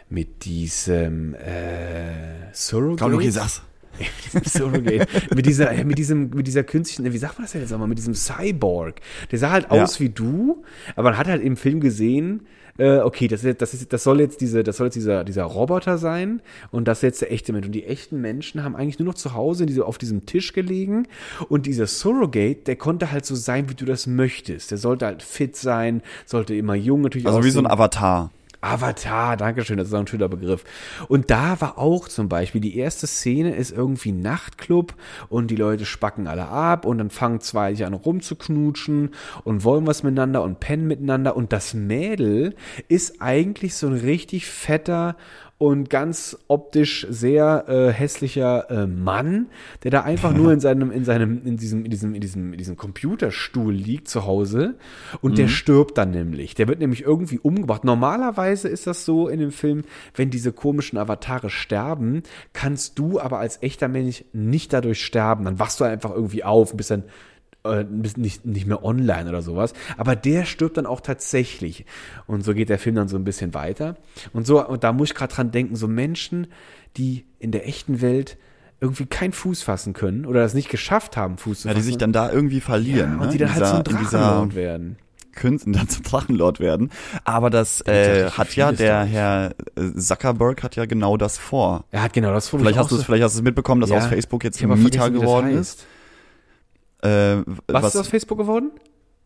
[0.10, 3.16] mit diesem äh, Surrogate.
[3.16, 3.62] Okay, sag's.
[5.36, 7.98] mit dieser, mit diesem, mit dieser künstlichen, wie sagt man das denn jetzt nochmal, mit
[7.98, 9.02] diesem Cyborg.
[9.32, 10.06] Der sah halt aus ja.
[10.06, 10.64] wie du,
[10.96, 14.22] aber man hat halt im Film gesehen, äh, okay, das, ist, das, ist, das soll
[14.22, 16.42] jetzt diese, das soll jetzt dieser, dieser Roboter sein
[16.72, 17.66] und das ist jetzt der echte Mensch.
[17.66, 21.08] Und die echten Menschen haben eigentlich nur noch zu Hause diese, auf diesem Tisch gelegen
[21.50, 24.72] und dieser Surrogate, der konnte halt so sein, wie du das möchtest.
[24.72, 27.50] Der sollte halt fit sein, sollte immer jung natürlich Also aussehen.
[27.50, 28.32] wie so ein Avatar.
[28.62, 30.66] Avatar, Dankeschön, das ist auch ein schöner Begriff.
[31.08, 34.96] Und da war auch zum Beispiel, die erste Szene ist irgendwie Nachtclub
[35.30, 39.12] und die Leute spacken alle ab und dann fangen zwei an rumzuknutschen
[39.44, 42.56] und wollen was miteinander und pennen miteinander und das Mädel
[42.88, 45.16] ist eigentlich so ein richtig fetter
[45.60, 49.48] und ganz optisch sehr äh, hässlicher äh, Mann,
[49.84, 52.58] der da einfach nur in seinem, in seinem, in diesem, in diesem, in diesem, in
[52.58, 54.76] diesem Computerstuhl liegt zu Hause
[55.22, 55.36] und mhm.
[55.36, 56.56] der stirbt dann nämlich.
[56.56, 57.84] Der wird nämlich irgendwie umgebracht.
[57.84, 59.84] Normalerweise ist das so in dem Film,
[60.16, 65.44] wenn diese komischen Avatare sterben, kannst du aber als echter Mensch nicht dadurch sterben.
[65.44, 67.04] Dann wachst du einfach irgendwie auf und bist dann
[67.64, 69.74] äh, nicht, nicht mehr online oder sowas.
[69.98, 71.86] Aber der stirbt dann auch tatsächlich.
[72.28, 73.96] Und so geht der Film dann so ein bisschen weiter.
[74.34, 76.48] Und so, und da muss ich gerade dran denken, so Menschen,
[76.98, 78.38] die in der echten Welt
[78.82, 81.76] irgendwie keinen Fuß fassen können oder das nicht geschafft haben, Fuß zu fassen.
[81.76, 83.14] Ja, die sich dann da irgendwie verlieren.
[83.14, 83.32] Ja, und ne?
[83.34, 84.98] die dann halt zum Drachenlord werden.
[85.36, 86.90] Künsten dann zum Drachenlord werden.
[87.24, 91.86] Aber das äh, hat ja der Herr äh, Zuckerberg hat ja genau das vor.
[91.92, 92.60] Er hat genau das vor.
[92.60, 94.84] Vielleicht hast du es, vielleicht hast du es mitbekommen, dass ja, aus Facebook jetzt ein
[94.84, 95.86] Mieter geworden ist.
[97.02, 98.72] Äh, was, was ist aus Facebook geworden?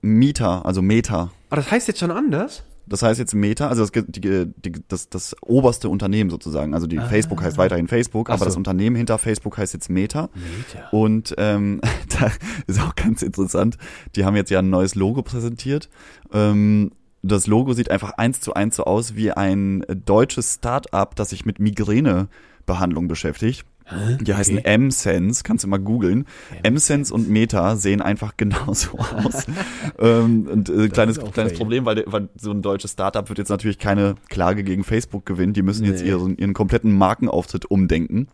[0.02, 1.32] Meta, also Meta.
[1.50, 2.64] Aber das heißt jetzt schon anders?
[2.86, 6.74] Das heißt jetzt Meta, also das, die, die, das, das oberste Unternehmen sozusagen.
[6.74, 7.06] Also die ah.
[7.06, 8.46] Facebook heißt weiterhin Facebook, Ach aber so.
[8.46, 10.30] das Unternehmen hinter Facebook heißt jetzt Meta.
[10.34, 10.90] Meta.
[10.92, 11.80] Und ähm,
[12.20, 12.32] da
[12.68, 13.78] ist auch ganz interessant.
[14.16, 15.90] Die haben jetzt ja ein neues Logo präsentiert.
[16.34, 21.30] Ähm, das Logo sieht einfach eins zu eins so aus wie ein deutsches Start-up, das
[21.30, 23.66] sich mit Migränebehandlung beschäftigt.
[23.92, 24.34] Die okay.
[24.34, 26.26] heißen M-Sense, kannst du mal googeln.
[26.64, 29.46] M-Sense und Meta sehen einfach genauso aus.
[30.00, 33.80] ähm, und äh, kleines, kleines Problem, weil, weil so ein deutsches Startup wird jetzt natürlich
[33.80, 35.54] keine Klage gegen Facebook gewinnen.
[35.54, 35.90] Die müssen nee.
[35.90, 38.28] jetzt ihren, ihren kompletten Markenauftritt umdenken.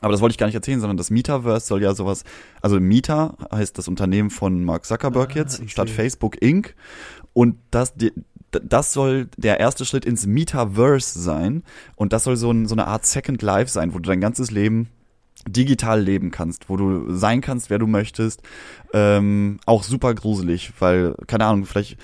[0.00, 2.22] Aber das wollte ich gar nicht erzählen, sondern das Metaverse soll ja sowas,
[2.62, 6.76] also Meta heißt das Unternehmen von Mark Zuckerberg ah, jetzt, statt Facebook Inc.
[7.32, 8.12] Und das, die,
[8.50, 11.62] das soll der erste Schritt ins Metaverse sein.
[11.96, 14.50] Und das soll so, ein, so eine Art Second Life sein, wo du dein ganzes
[14.50, 14.88] Leben
[15.46, 18.42] digital leben kannst, wo du sein kannst, wer du möchtest.
[18.92, 21.96] Ähm, auch super gruselig, weil, keine Ahnung, vielleicht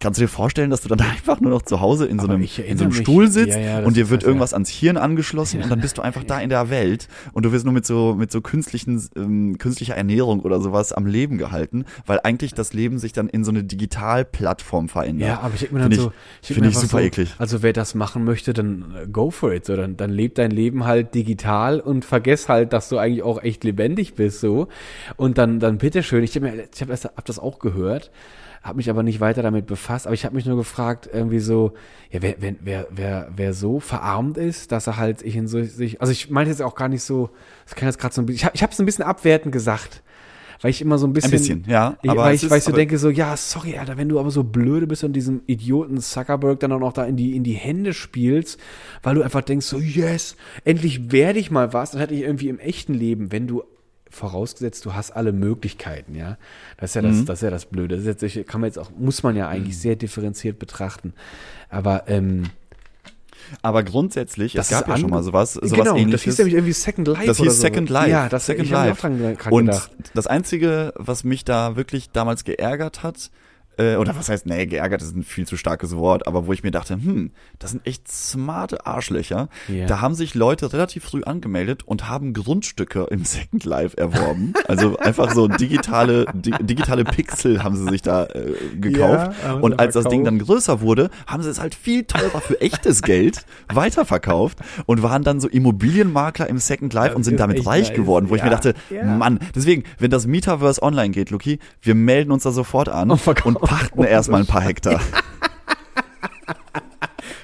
[0.00, 2.42] Kannst du dir vorstellen, dass du dann einfach nur noch zu Hause in so einem,
[2.42, 4.56] in so einem Stuhl sitzt ja, ja, und dir wird irgendwas ja.
[4.56, 7.66] ans Hirn angeschlossen und dann bist du einfach da in der Welt und du wirst
[7.66, 12.18] nur mit so, mit so künstlichen, ähm, künstlicher Ernährung oder sowas am Leben gehalten, weil
[12.22, 15.28] eigentlich das Leben sich dann in so eine Digitalplattform verändert.
[15.28, 17.34] Ja, aber ich denke mir dann find so, ich finde ich super so, eklig.
[17.38, 19.66] Also wer das machen möchte, dann äh, go for it.
[19.66, 23.42] So, dann, dann lebt dein Leben halt digital und vergess halt, dass du eigentlich auch
[23.42, 24.68] echt lebendig bist, so.
[25.16, 28.10] Und dann, dann bitteschön, ich habe ich hab, hab das auch gehört,
[28.62, 30.06] habe mich aber nicht weiter damit befasst.
[30.06, 31.72] Aber ich habe mich nur gefragt, irgendwie so,
[32.10, 35.62] ja, wer, wer, wer, wer, wer so verarmt ist, dass er halt ich in so
[35.62, 37.30] sich, also ich meine jetzt auch gar nicht so,
[37.64, 40.02] das kann jetzt gerade so ein bisschen, ich habe es ein bisschen abwertend gesagt
[40.60, 42.72] weil ich immer so ein bisschen, ein bisschen ja, aber weil ich, weil ich so
[42.72, 46.60] denke so, ja, sorry, Alter, wenn du aber so blöde bist und diesem Idioten Zuckerberg
[46.60, 48.60] dann auch noch da in die in die Hände spielst,
[49.02, 52.48] weil du einfach denkst so, yes, endlich werde ich mal was, dann hätte ich irgendwie
[52.48, 53.62] im echten Leben, wenn du
[54.10, 56.36] vorausgesetzt, du hast alle Möglichkeiten, ja.
[56.76, 57.26] Das ist ja das, mhm.
[57.26, 57.96] das ist ja das Blöde.
[57.96, 59.80] Das ist jetzt, kann man jetzt auch, muss man ja eigentlich mhm.
[59.80, 61.12] sehr differenziert betrachten.
[61.68, 62.50] Aber ähm,
[63.62, 66.20] aber grundsätzlich, es gab ja schon mal sowas, sowas genau, ähnliches.
[66.20, 67.26] Das hieß nämlich irgendwie Second Life.
[67.26, 67.94] Das hieß Second so.
[67.94, 68.10] Life.
[68.10, 69.06] Ja, das Second ich Life.
[69.50, 69.90] Und gedacht.
[70.14, 73.30] das Einzige, was mich da wirklich damals geärgert hat,
[73.80, 76.62] äh, oder was heißt, nee, geärgert ist ein viel zu starkes Wort, aber wo ich
[76.62, 79.48] mir dachte, hm, das sind echt smarte Arschlöcher.
[79.68, 79.86] Yeah.
[79.86, 84.52] Da haben sich Leute relativ früh angemeldet und haben Grundstücke im Second Life erworben.
[84.68, 89.32] Also einfach so digitale, di digitale Pixel haben sie sich da äh, gekauft.
[89.42, 92.60] Ja, und als das Ding dann größer wurde, haben sie es halt viel teurer für
[92.60, 97.92] echtes Geld weiterverkauft und waren dann so Immobilienmakler im Second Life und sind damit reich
[97.94, 98.38] geworden, wo ja.
[98.38, 99.04] ich mir dachte, ja.
[99.04, 103.44] Mann, deswegen, wenn das Metaverse online geht, Luki, wir melden uns da sofort an und,
[103.44, 105.00] und pachten erstmal ein paar Hektar.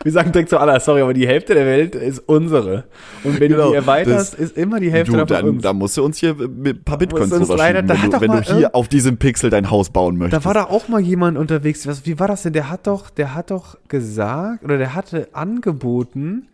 [0.02, 2.84] Wir sagen direkt zu aller, sorry, aber die Hälfte der Welt ist unsere.
[3.24, 6.04] Und wenn genau, du die erweiterst, ist immer die Hälfte du, dann, dann musst du
[6.04, 9.50] uns hier ein paar Bitcoins drüber leider, wenn, du, wenn du hier auf diesem Pixel
[9.50, 10.44] dein Haus bauen möchtest.
[10.44, 11.88] Da war da auch mal jemand unterwegs.
[11.88, 12.52] Was, wie war das denn?
[12.52, 16.46] Der hat doch, der hat doch gesagt, oder der hatte angeboten,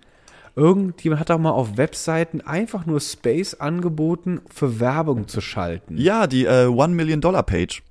[0.57, 5.99] irgendjemand hat doch mal auf Webseiten einfach nur Space angeboten, für Werbung zu schalten.
[5.99, 7.83] Ja, die äh, One Million Dollar Page.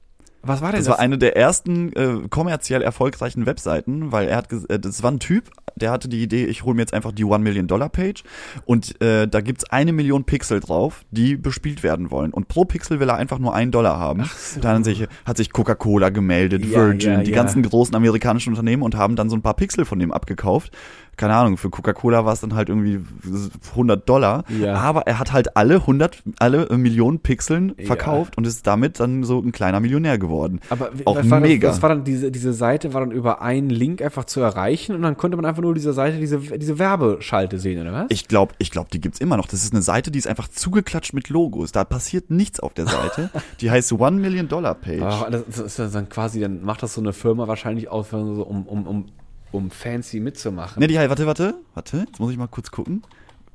[0.44, 0.92] Was war denn Das das?
[0.98, 5.20] war eine der ersten äh, kommerziell erfolgreichen Webseiten, weil er hat, äh, das war ein
[5.20, 8.24] Typ, der hatte die Idee, ich hole mir jetzt einfach die One Million Dollar Page
[8.66, 12.32] und äh, da gibt's eine Million Pixel drauf, die bespielt werden wollen.
[12.34, 14.30] Und pro Pixel will er einfach nur einen Dollar haben.
[14.62, 17.36] Dann hat sich, hat sich Coca-Cola gemeldet, Ja, Virgin, ja, die ja.
[17.36, 20.72] ganzen großen amerikanischen Unternehmen und haben dann so ein paar Pixel von dem abgekauft.
[21.18, 23.00] Keine Ahnung, für Coca-Cola war es dann halt irgendwie
[23.72, 24.44] 100 Dollar.
[24.60, 24.76] Ja.
[24.76, 27.86] Aber er hat halt alle 100, alle äh, Millionen Pixeln Ja.
[27.86, 30.62] verkauft und ist damit dann so ein kleiner Millionär geworden.
[30.70, 31.68] Aber wie- auch war mega.
[31.68, 34.96] Das, das war dann diese, diese Seite war dann über einen Link einfach zu erreichen
[34.96, 38.06] und dann konnte man einfach nur dieser Seite diese, diese Werbeschalte sehen, oder was?
[38.10, 39.46] Ich glaube, ich glaub, die gibt's immer noch.
[39.48, 41.72] Das ist eine Seite, die ist einfach zugeklatscht mit Logos.
[41.72, 43.30] Da passiert nichts auf der Seite.
[43.62, 45.02] Die heißt One Million Dollar Page.
[45.02, 48.10] Aber das, das ist ja dann quasi, dann macht das so eine Firma wahrscheinlich auf,
[48.12, 49.06] so, um, um, um,
[49.52, 50.80] um fancy mitzumachen.
[50.80, 52.06] Ne, die heißt, warte, warte, warte.
[52.08, 53.04] Jetzt muss ich mal kurz gucken.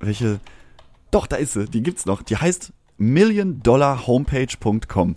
[0.00, 0.40] Welche.
[1.10, 1.66] Doch, da ist sie.
[1.66, 2.22] Die gibt's noch.
[2.22, 5.16] Die heißt milliondollarhomepage.com.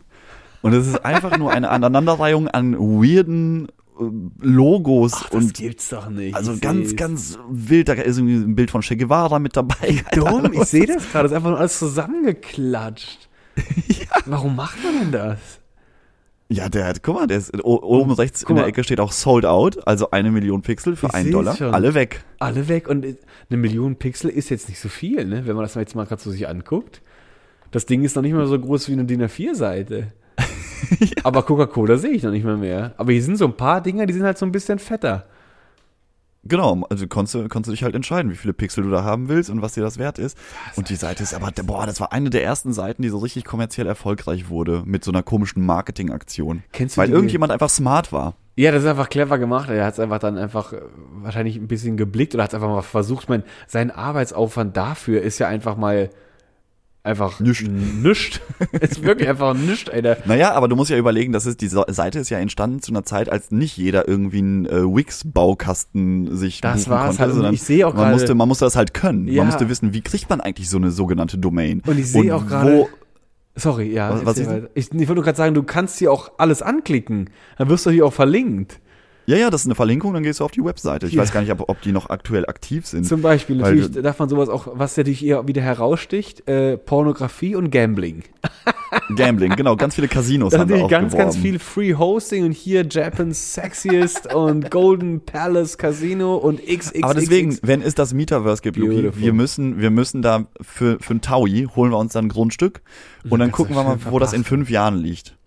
[0.62, 3.68] Und es ist einfach nur eine Aneinanderreihung an weirden
[4.00, 4.04] äh,
[4.42, 6.36] Logos Ach, das und gibt's doch nicht.
[6.36, 6.98] also Ich ganz, seh's.
[6.98, 7.88] ganz wild.
[7.90, 10.04] Da ist irgendwie ein Bild von Che Guevara mit dabei.
[10.14, 10.52] dumm.
[10.54, 11.24] Ich sehe das gerade.
[11.30, 13.30] Das ist einfach nur alles zusammengeklatscht.
[14.26, 15.40] Warum macht man denn das?
[16.52, 18.70] Ja, der hat, guck mal, der ist oben rechts Guck in der mal.
[18.70, 21.56] Ecke steht auch sold out, also eine Million Pixel für Ich einen Dollar.
[21.56, 21.74] schon.
[21.74, 22.24] Alle weg.
[22.40, 25.46] Alle weg und eine Million Pixel ist jetzt nicht so viel, ne?
[25.46, 27.02] Wenn man das jetzt mal gerade so sich anguckt.
[27.70, 30.12] Das Ding ist noch nicht mal so groß wie eine DIN A4-Seite.
[31.24, 32.94] Aber Coca-Cola sehe ich noch nicht mal mehr.
[32.98, 35.28] Aber hier sind so ein paar Dinger, die sind halt so ein bisschen fetter.
[36.44, 39.28] Genau, also konntest du, konntest du dich halt entscheiden, wie viele Pixel du da haben
[39.28, 40.38] willst und was dir das wert ist.
[40.76, 43.44] und die Seite ist aber, boah, das war eine der ersten Seiten, die so richtig
[43.44, 46.64] kommerziell erfolgreich wurde mit so einer komischen Marketingaktion.
[46.72, 48.36] Kennst du Weil irgendjemand einfach smart war.
[48.56, 49.70] Ja, das ist einfach clever gemacht.
[49.70, 50.82] Er hat es einfach dann einfach äh,
[51.22, 53.24] wahrscheinlich ein bisschen geblickt oder hat es einfach mal versucht.
[53.24, 56.10] Ich meine, sein Arbeitsaufwand dafür ist ja einfach mal
[57.10, 57.68] einfach Nischt.
[57.68, 58.42] nischt.
[58.80, 60.18] ist wirklich einfach nischt, Alter.
[60.26, 63.04] Naja, aber du musst ja überlegen, das ist, die Seite ist ja entstanden zu einer
[63.04, 67.34] Zeit, als nicht jeder irgendwie einen äh, Wix-Baukasten sich Das buchen war's konnte, halt.
[67.34, 69.28] Sondern ich sehe auch man gerade- musste, man musste das halt können.
[69.28, 69.38] Ja.
[69.44, 71.82] Man musste wissen, wie kriegt man eigentlich so eine sogenannte Domain?
[71.86, 72.88] Und ich sehe auch gerade-
[73.56, 74.12] Sorry, ja.
[74.14, 74.70] Was- was weiter.
[74.74, 77.30] ich, ich wollte nur gerade sagen, du kannst hier auch alles anklicken.
[77.58, 78.80] Dann wirst du hier auch verlinkt.
[79.30, 81.06] Ja, ja, das ist eine Verlinkung, dann gehst du auf die Webseite.
[81.06, 81.22] Ich Ja.
[81.22, 83.06] weiß gar nicht, ob, ob die noch aktuell aktiv sind.
[83.06, 87.70] Zum Beispiel, natürlich darf man sowas auch, was natürlich eher wieder heraussticht, äh, Pornografie und
[87.70, 88.24] Gambling.
[89.16, 91.42] Gambling, genau, ganz viele Casinos Da haben wir auch ganz, ganz geworben.
[91.52, 97.04] viel Free Hosting und hier Japan's Sexiest und Golden Palace Casino und XXX.
[97.04, 101.14] Aber deswegen, wenn es das Metaverse gibt, Luki, wir müssen, wir müssen da für, für
[101.14, 102.82] ein Taui holen wir uns dann ein Grundstück
[103.30, 105.38] und dann das gucken wir mal, wo das in fünf Jahren liegt.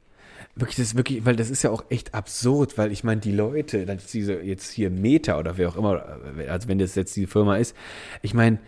[0.54, 3.32] Wirklich, das ist wirklich, weil das ist ja auch echt absurd, weil ich meine, die
[3.32, 6.04] Leute, dann ist diese jetzt hier Meta oder wer auch immer,
[6.48, 7.74] also wenn das jetzt die Firma ist,
[8.20, 8.58] ich meine,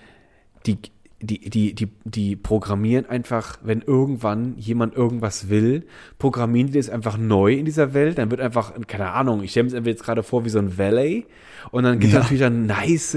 [0.64, 0.78] die,
[1.20, 5.84] die, die, die, die programmieren einfach, wenn irgendwann jemand irgendwas will,
[6.18, 9.78] programmieren die das einfach neu in dieser Welt, dann wird einfach, keine Ahnung, ich stelle
[9.82, 11.26] mir jetzt gerade vor wie so ein Valley
[11.70, 12.20] und dann gibt es Ja.
[12.20, 13.16] natürlich dann nice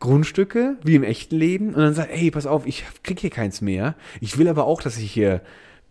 [0.00, 3.60] Grundstücke, wie im echten Leben und dann sagt, ey, pass auf, ich krieg hier keins
[3.60, 5.40] mehr, ich will aber auch, dass ich hier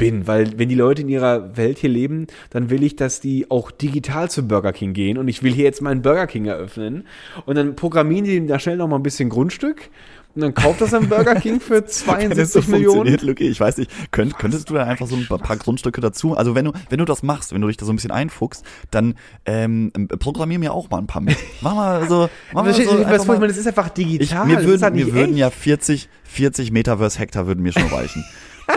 [0.02, 3.50] bin, weil wenn die Leute in ihrer Welt hier leben, dann will ich, dass die
[3.52, 7.06] auch digital zu Burger King gehen und ich will hier jetzt meinen Burger King eröffnen
[7.46, 9.90] und dann programmieren die da schnell noch mal ein bisschen Grundstück
[10.34, 12.96] und dann kauft das ein Burger King für Wenn das so 72 Millionen.
[12.96, 16.36] funktioniert, Luki, ich weiß nicht, könnt, könntest du da einfach so ein paar, Grundstücke dazu,
[16.38, 18.64] also wenn du, wenn du das machst, wenn du dich da so ein bisschen einfuchst,
[18.92, 21.38] dann ähm, programmier mir auch mal ein paar mit.
[21.62, 24.48] Mach mal so, mach mal so ich ich mal- meine, das ist einfach ich, digital.
[24.48, 28.24] mir das würden, halt nicht würden ja 40, 40 Metaverse Hektar würden mir schon reichen.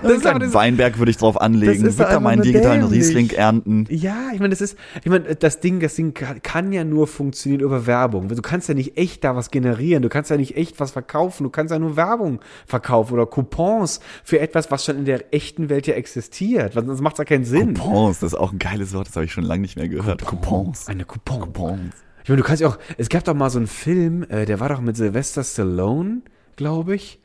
[0.03, 2.99] Das ist aber Ein das- Weinberg würde ich drauf anlegen, würde da meinen digitalen dämlich.
[2.99, 3.87] Riesling ernten.
[3.91, 7.61] Ja, ich meine, das ist, ich meine, das Ding, das Ding kann, ja nur funktionieren
[7.61, 8.27] über Werbung.
[8.29, 10.03] Du kannst ja nicht echt da was generieren.
[10.03, 11.45] Du kannst ja nicht echt was verkaufen.
[11.45, 15.69] Du kannst ja nur Werbung verkaufen oder Coupons für etwas, was schon in der echten
[15.69, 16.73] Welt ja existiert.
[16.73, 17.75] Sonst macht es ja keinen Sinn.
[17.75, 20.25] Coupons, das ist auch ein geiles Wort, das habe ich schon lange nicht mehr gehört.
[20.25, 20.89] Coupons.
[20.89, 21.41] Eine Coupon.
[21.41, 21.95] Coupons.
[22.25, 24.59] Ich meine, du kannst ja auch, es gab doch mal so einen Film, äh, der
[24.59, 26.23] war doch mit Sylvester Stallone,
[26.57, 27.21] glaube ich.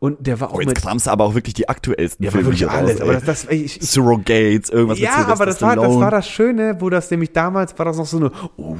[0.00, 0.82] Und der war auch Oh, jetzt mit.
[0.82, 2.96] kramst du aber auch wirklich die aktuellsten Ja, Filme wirklich alles.
[2.96, 5.94] raus, aber das, das, ich, ich, Surrogates, irgendwas mit ja, Sylvester aber das war, das
[5.94, 8.76] war das Schöne, wo das nämlich damals war das noch so eine uh,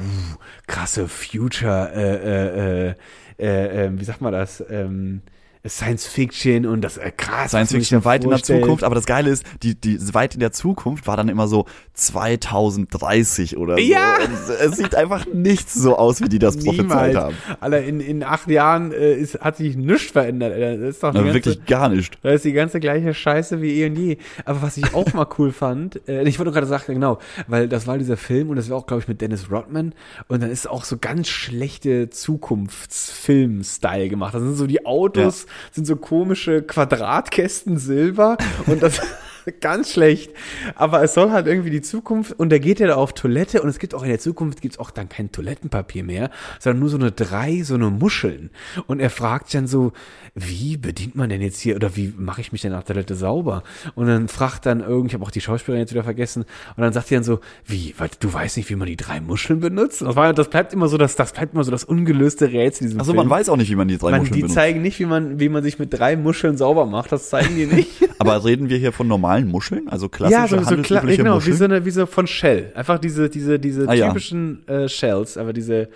[0.67, 2.95] krasse Future, äh, äh, äh,
[3.39, 4.63] äh, äh, wie sagt man das?
[4.69, 5.21] Ähm,
[5.67, 7.51] Science Fiction und das äh, krass.
[7.51, 8.41] Science Fiction weit in der.
[8.41, 11.65] Zukunft, aber das Geile ist, die, die weit in der Zukunft war dann immer so
[11.93, 13.81] 2030 oder so.
[13.81, 14.15] Ja.
[14.15, 17.35] Und es sieht einfach nichts so aus, wie die das prophezeit haben.
[17.59, 20.53] Alter, in, in acht Jahren äh, ist, hat sich nichts verändert.
[20.53, 20.77] Alter.
[20.77, 22.17] Das ist doch Also ganze, wirklich gar nicht.
[22.23, 24.17] Da ist die ganze gleiche Scheiße wie eh und je.
[24.45, 27.87] Aber was ich auch mal cool fand, äh, ich wollte gerade sagen, genau, weil das
[27.87, 29.93] war dieser Film und das war auch, glaube ich, mit Dennis Rodman
[30.27, 34.33] und dann ist auch so ganz schlechte Zukunftsfilm-Style gemacht.
[34.33, 38.37] Das sind so die Autos, sind so komische Quadratkästen Silber
[38.67, 38.99] und das
[39.61, 40.31] Ganz schlecht.
[40.75, 43.69] Aber es soll halt irgendwie die Zukunft und da geht er da auf Toilette und
[43.69, 46.29] es gibt auch in der Zukunft gibt's auch dann kein Toilettenpapier mehr,
[46.59, 48.51] sondern nur so eine drei, so eine Muscheln.
[48.87, 49.93] Und er fragt dann so,
[50.33, 53.15] wie bedient man denn jetzt hier oder wie mache ich mich denn nach der Toilette
[53.15, 53.63] sauber?
[53.95, 56.93] Und dann fragt dann irgendwie, ich habe auch die Schauspielerin jetzt wieder vergessen, und dann
[56.93, 60.01] sagt die dann so, wie, weil du weißt nicht, wie man die drei Muscheln benutzt?
[60.01, 62.87] Das, war, das bleibt immer so das, das bleibt immer so das ungelöste Rätsel.
[62.87, 64.55] Diesem also man weiß auch nicht, wie man die drei man, Muscheln die benutzt.
[64.55, 67.11] Die zeigen nicht, wie man, wie man sich mit drei Muscheln sauber macht.
[67.11, 67.89] Das zeigen die nicht.
[68.19, 71.53] Aber reden wir hier von normalen Muscheln, also klassische ja, so, so kla genau, Muscheln?
[71.53, 72.71] wie so eine, wie so von Shell.
[72.75, 74.81] Einfach diese, diese, diese ah, typischen ja.
[74.81, 75.89] äh, Shells, aber diese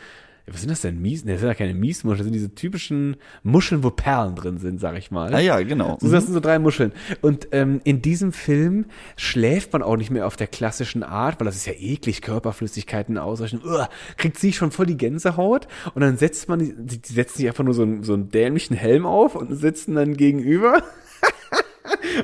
[0.48, 1.02] was sind das denn?
[1.02, 1.26] Mies?
[1.26, 4.80] Ne, das sind ja keine Miesmuscheln, das sind diese typischen Muscheln, wo Perlen drin sind,
[4.80, 5.34] sag ich mal.
[5.34, 5.98] Ah ja, genau.
[6.00, 6.26] So, das mhm.
[6.28, 6.92] sind so drei Muscheln.
[7.22, 8.86] Und ähm, in diesem Film
[9.18, 13.18] schläft man auch nicht mehr auf der klassischen Art, weil das ist ja eklig, Körperflüssigkeiten
[13.18, 13.62] ausreichen.
[13.66, 17.48] Uah, kriegt sie schon voll die Gänsehaut und dann setzt man, die, die setzen sich
[17.48, 20.84] einfach nur so einen, so einen dämlichen Helm auf und sitzen dann gegenüber.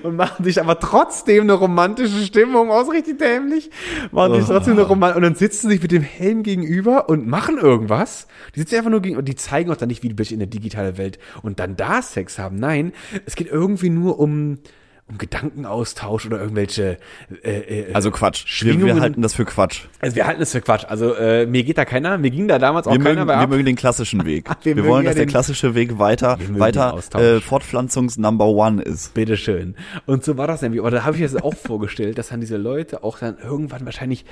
[0.03, 3.69] und machen sich aber trotzdem eine romantische Stimmung aus, richtig dämlich.
[4.11, 7.27] Machen sich trotzdem eine romantische, und dann sitzen sie sich mit dem Helm gegenüber und
[7.27, 8.27] machen irgendwas.
[8.55, 10.47] Die sitzen einfach nur gegen, und die zeigen auch dann nicht, wie die in der
[10.47, 12.57] digitalen Welt und dann da Sex haben.
[12.57, 12.93] Nein,
[13.25, 14.59] es geht irgendwie nur um,
[15.07, 16.97] um Gedankenaustausch oder irgendwelche
[17.43, 18.63] äh, äh, Also Quatsch.
[18.63, 19.85] Wir, wir, halten das für Quatsch.
[19.99, 20.85] Also wir halten das für Quatsch.
[20.87, 23.35] Also äh, mir geht da keiner, mir ging da damals auch wir keiner mögen, bei
[23.35, 23.41] ab.
[23.41, 24.49] Wir mögen den klassischen Weg.
[24.63, 29.13] wir, wir wollen, dass ja der klassische Weg weiter weiter äh, Fortpflanzungs Number One ist.
[29.13, 29.75] Bitteschön.
[30.05, 30.79] Und so war das nämlich.
[30.79, 33.85] Aber da habe ich mir das auch vorgestellt, dass dann diese Leute auch dann irgendwann
[33.85, 34.25] wahrscheinlich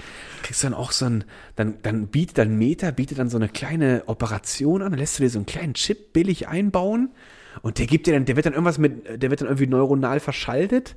[0.44, 3.50] kriegst du dann auch so ein, dann, dann bietet dann Meta, bietet dann so eine
[3.50, 7.10] kleine Operation an, dann lässt du dir so einen kleinen Chip billig einbauen
[7.62, 10.20] und der gibt dir dann, der wird dann irgendwas mit, der wird dann irgendwie neuronal
[10.20, 10.96] verschaltet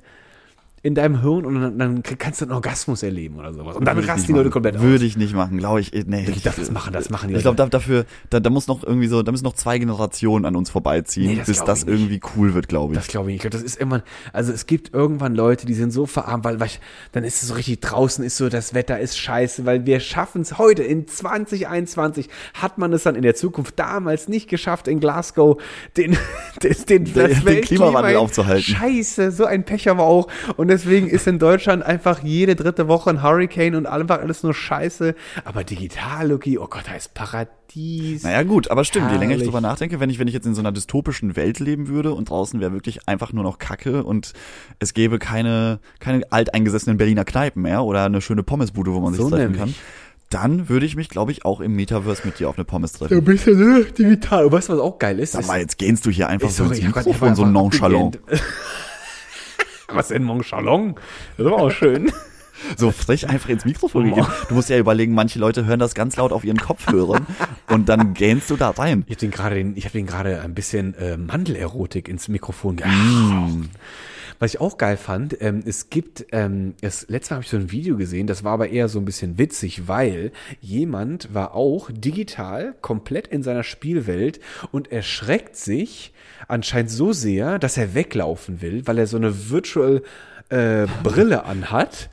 [0.83, 3.77] in deinem Hirn und dann, dann kannst du einen Orgasmus erleben oder sowas.
[3.77, 4.81] Und dann rasten die Leute komplett aus.
[4.81, 5.93] Würde ich nicht machen, glaube ich.
[5.93, 8.83] Nee, ich darf das machen, das machen die Ich glaube, dafür, da, da muss noch
[8.83, 12.19] irgendwie so, da müssen noch zwei Generationen an uns vorbeiziehen, nee, das bis das irgendwie
[12.35, 12.99] cool wird, glaube ich.
[12.99, 13.45] Das glaube ich nicht.
[13.45, 14.03] Ich glaube, das ist immer,
[14.33, 16.69] also es gibt irgendwann Leute, die sind so verarmt, weil, weil
[17.13, 20.41] dann ist es so richtig, draußen ist so, das Wetter ist scheiße, weil wir schaffen
[20.41, 24.99] es heute in 2021 hat man es dann in der Zukunft damals nicht geschafft, in
[24.99, 25.61] Glasgow
[25.95, 26.17] den,
[26.61, 28.63] den, den, den, den Klimawandel aufzuhalten.
[28.63, 30.27] Scheiße, so ein Pech aber auch.
[30.57, 34.53] Und deswegen ist in Deutschland einfach jede dritte Woche ein Hurricane und einfach alles nur
[34.53, 35.15] Scheiße.
[35.45, 38.23] Aber digital, Luki, oh Gott, da ist Paradies.
[38.23, 39.21] Naja, gut, aber stimmt, Herrlich.
[39.21, 41.59] je länger ich drüber nachdenke, wenn ich, wenn ich jetzt in so einer dystopischen Welt
[41.59, 44.33] leben würde und draußen wäre wirklich einfach nur noch Kacke und
[44.79, 49.21] es gäbe keine, keine alteingesessenen Berliner Kneipen mehr oder eine schöne Pommesbude, wo man sich
[49.21, 49.59] so treffen nämlich.
[49.61, 49.75] kann
[50.29, 53.13] dann würde ich mich, glaube ich, auch im Metaverse mit dir auf eine Pommes treffen.
[53.13, 54.45] Ja, bist ja nur digital.
[54.45, 55.33] Und weißt du, was auch geil ist?
[55.33, 58.19] Sag mal, jetzt gehst du hier einfach so ins Mikrofon so nonchalant.
[59.93, 60.95] Was in Monchalon?
[61.37, 62.11] Das war auch schön.
[62.77, 64.27] So frech einfach ins Mikrofon gegeben.
[64.47, 67.25] Du musst ja überlegen, manche Leute hören das ganz laut auf ihren Kopfhörern
[67.67, 69.03] und dann gähnst du da rein.
[69.07, 73.59] Ich habe den gerade, ich habe den gerade ein bisschen äh, Mandelerotik ins Mikrofon gehauen.
[73.59, 73.69] Mm.
[74.43, 77.55] Was ich auch geil fand, ähm, es gibt, ähm, das letzte Mal habe ich so
[77.55, 81.89] ein Video gesehen, das war aber eher so ein bisschen witzig, weil jemand war auch
[81.89, 84.41] digital komplett in seiner Spielwelt
[84.73, 86.11] und erschreckt sich
[86.49, 90.03] anscheinend so sehr, dass er weglaufen will, weil er so eine Virtual
[90.49, 92.09] äh, Brille anhat.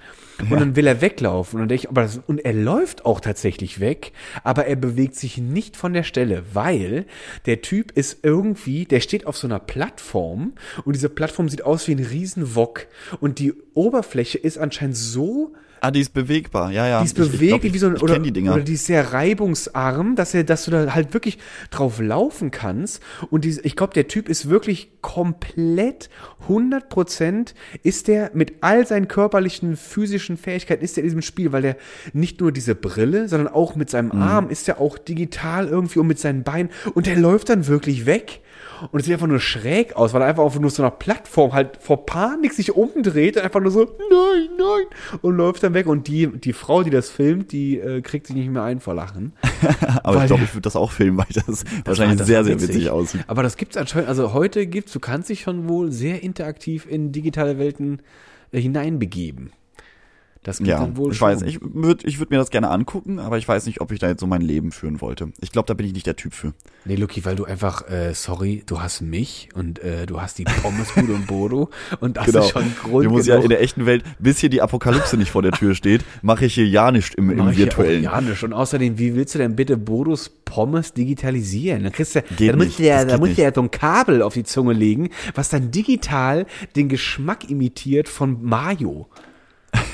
[0.48, 1.60] Und dann will er weglaufen.
[1.60, 4.12] Und, ich, aber das, und er läuft auch tatsächlich weg,
[4.44, 7.06] aber er bewegt sich nicht von der Stelle, weil
[7.46, 10.52] der Typ ist irgendwie, der steht auf so einer Plattform
[10.84, 12.86] und diese Plattform sieht aus wie ein Riesenwok.
[13.20, 17.00] Und die Oberfläche ist anscheinend so Ah, die ist bewegbar, ja, ja.
[17.00, 20.66] Die ist beweglich wie so ein, oder, oder die ist sehr reibungsarm, dass er, dass
[20.66, 21.38] du da halt wirklich
[21.70, 23.02] drauf laufen kannst.
[23.30, 26.10] Und die, ich glaube, der Typ ist wirklich komplett
[26.42, 31.52] 100 Prozent ist der mit all seinen körperlichen, physischen Fähigkeiten ist er in diesem Spiel,
[31.52, 31.76] weil er
[32.12, 34.22] nicht nur diese Brille, sondern auch mit seinem mhm.
[34.22, 38.06] Arm ist er auch digital irgendwie und mit seinen Beinen und der läuft dann wirklich
[38.06, 38.40] weg
[38.90, 41.52] und es sieht einfach nur schräg aus, weil er einfach auf nur so einer Plattform
[41.52, 45.86] halt vor Panik sich umdreht und einfach nur so, nein, nein, und läuft dann weg.
[45.86, 48.94] Und die, die Frau, die das filmt, die äh, kriegt sich nicht mehr ein vor
[48.94, 49.32] Lachen.
[50.02, 52.60] Aber ich glaube, ich würde das auch filmen, weil das, das wahrscheinlich das sehr, sehr
[52.60, 53.24] witzig aussieht.
[53.26, 57.12] Aber das gibt's anscheinend, also heute gibt's, du kannst dich schon wohl sehr interaktiv in
[57.12, 58.00] digitale Welten
[58.52, 59.52] äh, hineinbegeben.
[60.42, 61.28] Das geht ja, dann wohl ich schon.
[61.28, 61.42] weiß.
[61.42, 64.08] Ich würde ich würd mir das gerne angucken, aber ich weiß nicht, ob ich da
[64.08, 65.32] jetzt so mein Leben führen wollte.
[65.40, 66.54] Ich glaube, da bin ich nicht der Typ für.
[66.86, 70.44] Nee, Luki, weil du einfach, äh, sorry, du hast mich und äh, du hast die
[70.44, 71.68] Pommesbude und Bodo
[72.00, 72.40] und das genau.
[72.40, 75.30] ist schon Grund Ich muss ja in der echten Welt, bis hier die Apokalypse nicht
[75.30, 78.02] vor der Tür steht, mache ich hier ja nicht im, im virtuellen.
[78.02, 78.42] Ja nicht.
[78.42, 81.82] Und außerdem, wie willst du denn bitte Bodos Pommes digitalisieren?
[81.82, 84.22] Dann kriegst du, geht dann musst du ja, da musst du ja so ein Kabel
[84.22, 89.06] auf die Zunge legen, was dann digital den Geschmack imitiert von Mayo.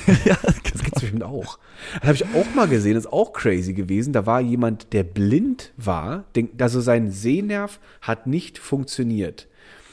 [0.25, 1.59] ja, das gibt's bestimmt auch.
[1.99, 4.13] Das habe ich auch mal gesehen, das ist auch crazy gewesen.
[4.13, 6.25] Da war jemand, der blind war,
[6.59, 9.47] also sein Sehnerv hat nicht funktioniert.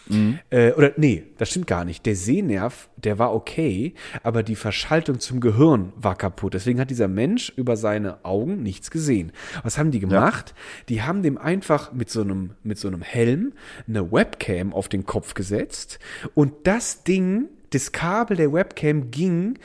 [0.08, 0.38] Mhm.
[0.50, 2.04] Äh, oder nee, das stimmt gar nicht.
[2.06, 6.54] Der Sehnerv, der war okay, aber die Verschaltung zum Gehirn war kaputt.
[6.54, 9.32] Deswegen hat dieser Mensch über seine Augen nichts gesehen.
[9.62, 10.50] Was haben die gemacht?
[10.50, 10.84] Ja.
[10.88, 13.52] Die haben dem einfach mit so einem, mit so einem Helm
[13.88, 15.98] eine Webcam auf den Kopf gesetzt
[16.34, 19.58] und das Ding, das Kabel der Webcam ging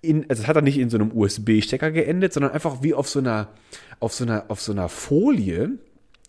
[0.00, 3.08] in, also es hat dann nicht in so einem USB-Stecker geendet, sondern einfach wie auf
[3.08, 3.48] so einer,
[4.00, 5.78] auf so einer, auf so einer Folie.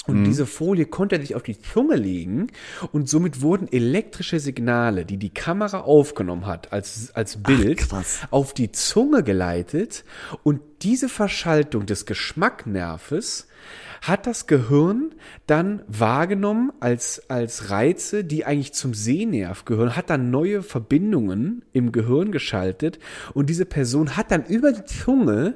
[0.07, 0.23] Und mhm.
[0.23, 2.47] diese Folie konnte er sich auf die Zunge legen
[2.91, 8.53] und somit wurden elektrische Signale, die die Kamera aufgenommen hat als, als Bild, Ach, auf
[8.53, 10.03] die Zunge geleitet
[10.41, 13.47] und diese Verschaltung des Geschmacknerves
[14.01, 15.11] hat das Gehirn
[15.47, 21.91] dann wahrgenommen als, als Reize, die eigentlich zum Sehnerv gehören, hat dann neue Verbindungen im
[21.91, 22.99] Gehirn geschaltet
[23.33, 25.55] und diese Person hat dann über die Zunge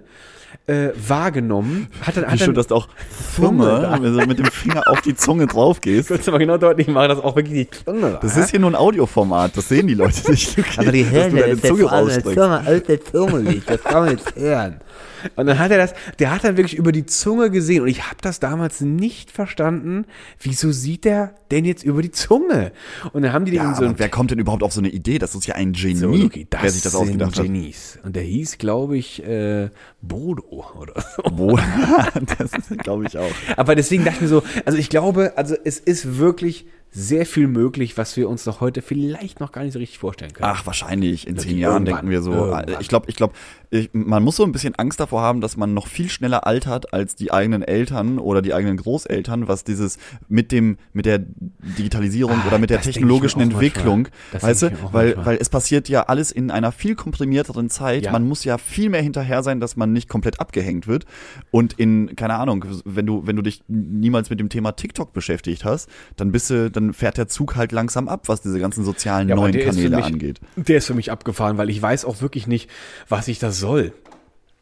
[0.68, 1.88] äh, wahrgenommen.
[2.02, 2.88] Hat dann, hat Wie schön, dass du auch
[3.36, 6.10] Zunge, wenn du mit dem Finger auf die Zunge drauf gehst.
[6.10, 8.20] Kannst du mal genau deutlich machen, dass auch wirklich die Zunge war.
[8.20, 10.58] Das ist hier nur ein Audioformat, das sehen die Leute nicht.
[10.58, 14.06] Okay, Aber die hören dass du deine Zunge, Zunge aus der Zunge liegt, das kann
[14.06, 14.80] man jetzt hören.
[15.36, 18.04] Und dann hat er das, der hat dann wirklich über die Zunge gesehen und ich
[18.04, 20.06] habe das damals nicht verstanden.
[20.40, 22.72] Wieso sieht der denn jetzt über die Zunge?
[23.12, 25.20] Und dann haben die den ja, so wer kommt denn überhaupt auf so eine Idee?
[25.20, 27.96] Das ist ja ein Genie, so, okay, wer sich das ausgedacht Genies.
[27.98, 28.06] hat.
[28.06, 29.70] Und der hieß, glaube ich, äh,
[30.02, 31.24] Bodo oder so.
[31.24, 31.62] Bodo,
[32.38, 33.32] das glaube ich auch.
[33.58, 36.66] Aber deswegen dachte ich mir so, also ich glaube, also es ist wirklich
[36.96, 40.32] sehr viel möglich, was wir uns noch heute vielleicht noch gar nicht so richtig vorstellen
[40.32, 40.50] können.
[40.52, 41.28] Ach, wahrscheinlich.
[41.28, 42.32] In zehn Jahren denken wir so.
[42.32, 42.76] Irgendwann.
[42.80, 43.34] Ich glaube, ich glaube,
[43.94, 47.16] man muss so ein bisschen Angst davor haben, dass man noch viel schneller altert als
[47.16, 52.48] die eigenen Eltern oder die eigenen Großeltern, was dieses mit dem, mit der Digitalisierung ah,
[52.48, 55.26] oder mit der technologischen Entwicklung, weißt du, weil, manchmal.
[55.26, 58.06] weil es passiert ja alles in einer viel komprimierteren Zeit.
[58.06, 58.12] Ja.
[58.12, 61.06] Man muss ja viel mehr hinterher sein, dass man nicht komplett abgehängt wird.
[61.50, 65.66] Und in, keine Ahnung, wenn du, wenn du dich niemals mit dem Thema TikTok beschäftigt
[65.66, 68.84] hast, dann bist du, dann dann fährt der Zug halt langsam ab, was diese ganzen
[68.84, 70.40] sozialen ja, neuen Kanäle mich, angeht.
[70.56, 72.70] Der ist für mich abgefahren, weil ich weiß auch wirklich nicht,
[73.10, 73.94] was ich da soll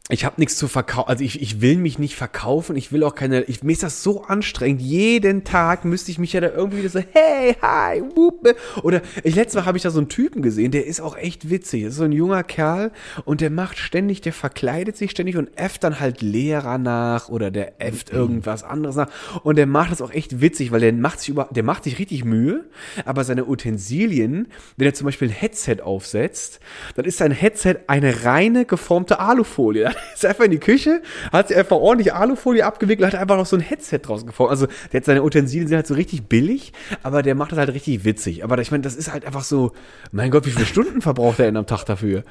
[0.08, 3.14] ich habe nichts zu verkaufen, also ich, ich will mich nicht verkaufen, ich will auch
[3.14, 6.78] keine, ich, mir ist das so anstrengend, jeden Tag müsste ich mich ja da irgendwie
[6.78, 10.42] wieder so, hey, hi, whoop, oder ich letztes Mal habe ich da so einen Typen
[10.42, 12.90] gesehen, der ist auch echt witzig, das ist so ein junger Kerl
[13.24, 17.52] und der macht ständig, der verkleidet sich ständig und äfft dann halt Lehrer nach oder
[17.52, 18.18] der äfft mhm.
[18.18, 19.08] irgendwas anderes nach.
[19.44, 22.00] Und der macht das auch echt witzig, weil der macht sich über, der macht sich
[22.00, 22.64] richtig Mühe,
[23.04, 26.58] aber seine Utensilien, wenn er zum Beispiel ein Headset aufsetzt,
[26.96, 31.54] dann ist sein Headset eine reine geformte Alufolie ist einfach in die Küche, hat sie
[31.54, 34.50] einfach ordentlich Alufolie abgewickelt, hat einfach noch so ein Headset draus geformt.
[34.50, 36.72] Also, der hat seine Utensilien sind halt so richtig billig,
[37.02, 38.44] aber der macht das halt richtig witzig.
[38.44, 39.72] Aber ich meine, das ist halt einfach so,
[40.10, 42.24] mein Gott, wie viele Stunden verbraucht er denn am Tag dafür?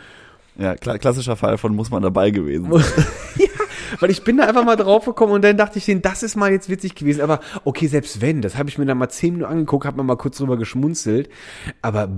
[0.57, 2.71] Ja, klassischer Fall von muss man dabei gewesen
[3.37, 3.47] ja,
[3.99, 6.51] weil ich bin da einfach mal drauf gekommen und dann dachte ich, das ist mal
[6.51, 7.21] jetzt witzig gewesen.
[7.21, 10.03] Aber okay, selbst wenn, das habe ich mir dann mal zehn Minuten angeguckt, habe mir
[10.03, 11.29] mal kurz drüber geschmunzelt.
[11.81, 12.09] Aber,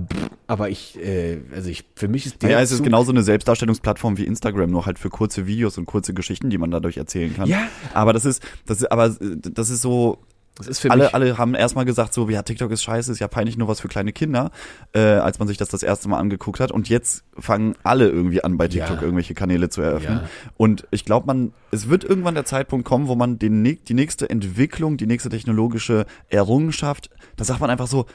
[0.46, 2.50] aber ich, äh, also ich, für mich ist der.
[2.50, 6.14] Ja, es ist genauso eine Selbstdarstellungsplattform wie Instagram, nur halt für kurze Videos und kurze
[6.14, 7.48] Geschichten, die man dadurch erzählen kann.
[7.48, 7.68] Ja.
[7.92, 10.18] Aber das ist, das ist, aber das ist so,
[10.56, 13.18] das ist für alle, mich alle haben erstmal gesagt, so, ja, TikTok ist scheiße, ist
[13.18, 14.52] ja peinlich nur was für kleine Kinder,
[14.92, 16.70] äh, als man sich das das erste Mal angeguckt hat.
[16.70, 19.02] Und jetzt fangen alle irgendwie an, bei TikTok ja.
[19.02, 20.20] irgendwelche Kanäle zu eröffnen.
[20.22, 20.28] Ja.
[20.56, 24.30] Und ich glaube, man, es wird irgendwann der Zeitpunkt kommen, wo man den, die nächste
[24.30, 28.06] Entwicklung, die nächste technologische Errungenschaft, da sagt man einfach so,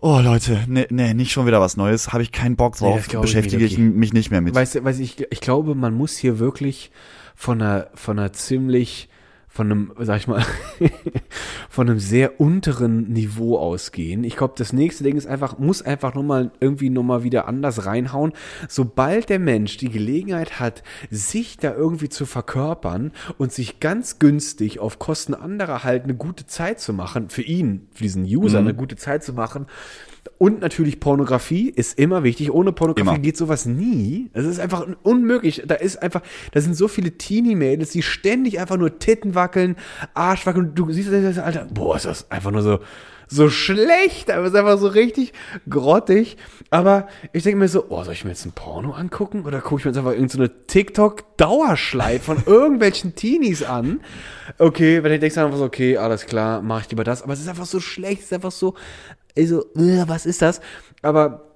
[0.00, 3.18] oh Leute, nee, nee, nicht schon wieder was Neues, habe ich keinen Bock drauf, nee,
[3.18, 4.54] beschäftige ich mich nicht mehr mit.
[4.54, 6.92] Weißt du, weiß ich, ich glaube, man muss hier wirklich
[7.34, 9.08] von einer, von einer ziemlich
[9.58, 10.44] von einem, sag ich mal,
[11.68, 14.22] von einem sehr unteren Niveau ausgehen.
[14.22, 18.34] Ich glaube, das nächste Ding ist einfach, muss einfach nochmal irgendwie nochmal wieder anders reinhauen.
[18.68, 24.78] Sobald der Mensch die Gelegenheit hat, sich da irgendwie zu verkörpern und sich ganz günstig
[24.78, 28.68] auf Kosten anderer halt eine gute Zeit zu machen, für ihn, für diesen User mhm.
[28.68, 29.66] eine gute Zeit zu machen,
[30.38, 32.52] und natürlich Pornografie ist immer wichtig.
[32.52, 33.18] Ohne Pornografie immer.
[33.18, 34.30] geht sowas nie.
[34.32, 35.64] Es ist einfach unmöglich.
[35.66, 39.76] Da ist einfach, da sind so viele Teenie-Mädels, die ständig einfach nur Titten wackeln,
[40.14, 40.74] Arsch wackeln.
[40.74, 42.80] Du siehst das, Alter, boah, ist das einfach nur so,
[43.28, 45.32] so schlecht, aber es ist einfach so richtig
[45.68, 46.36] grottig.
[46.70, 49.44] Aber ich denke mir so, oh, soll ich mir jetzt ein Porno angucken?
[49.44, 54.00] Oder gucke ich mir jetzt einfach irgendeine so TikTok-Dauerschleife von irgendwelchen Teenies an?
[54.58, 57.22] Okay, wenn ich denke, einfach so, okay, alles klar, mache ich lieber das.
[57.22, 58.74] Aber es ist einfach so schlecht, es ist einfach so
[59.46, 60.60] so, äh, was ist das?
[61.02, 61.47] Aber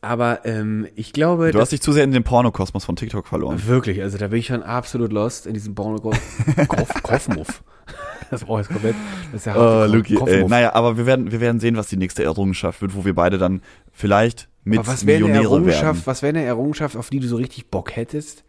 [0.00, 1.50] aber ähm, ich glaube.
[1.52, 3.60] Du hast dich zu sehr in den Pornokosmos von TikTok verloren.
[3.66, 7.48] Wirklich, also da bin ich schon absolut lost in diesem Pornokosmos.
[8.30, 8.96] das brauche ich komplett.
[9.32, 10.44] Das ist ja oh, Luki, ey.
[10.46, 13.38] Naja, aber wir werden, wir werden sehen, was die nächste Errungenschaft wird, wo wir beide
[13.38, 17.28] dann vielleicht mit aber was wäre eine Errungenschaft, Was wäre eine Errungenschaft, auf die du
[17.28, 18.44] so richtig Bock hättest?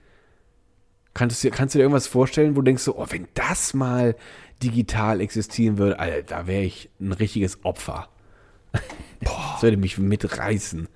[1.13, 4.15] Kannst du, kannst du dir irgendwas vorstellen, wo du denkst so, oh, wenn das mal
[4.63, 8.07] digital existieren würde, Alter, da wäre ich ein richtiges Opfer.
[9.21, 10.87] Boah, Das würde mich mitreißen.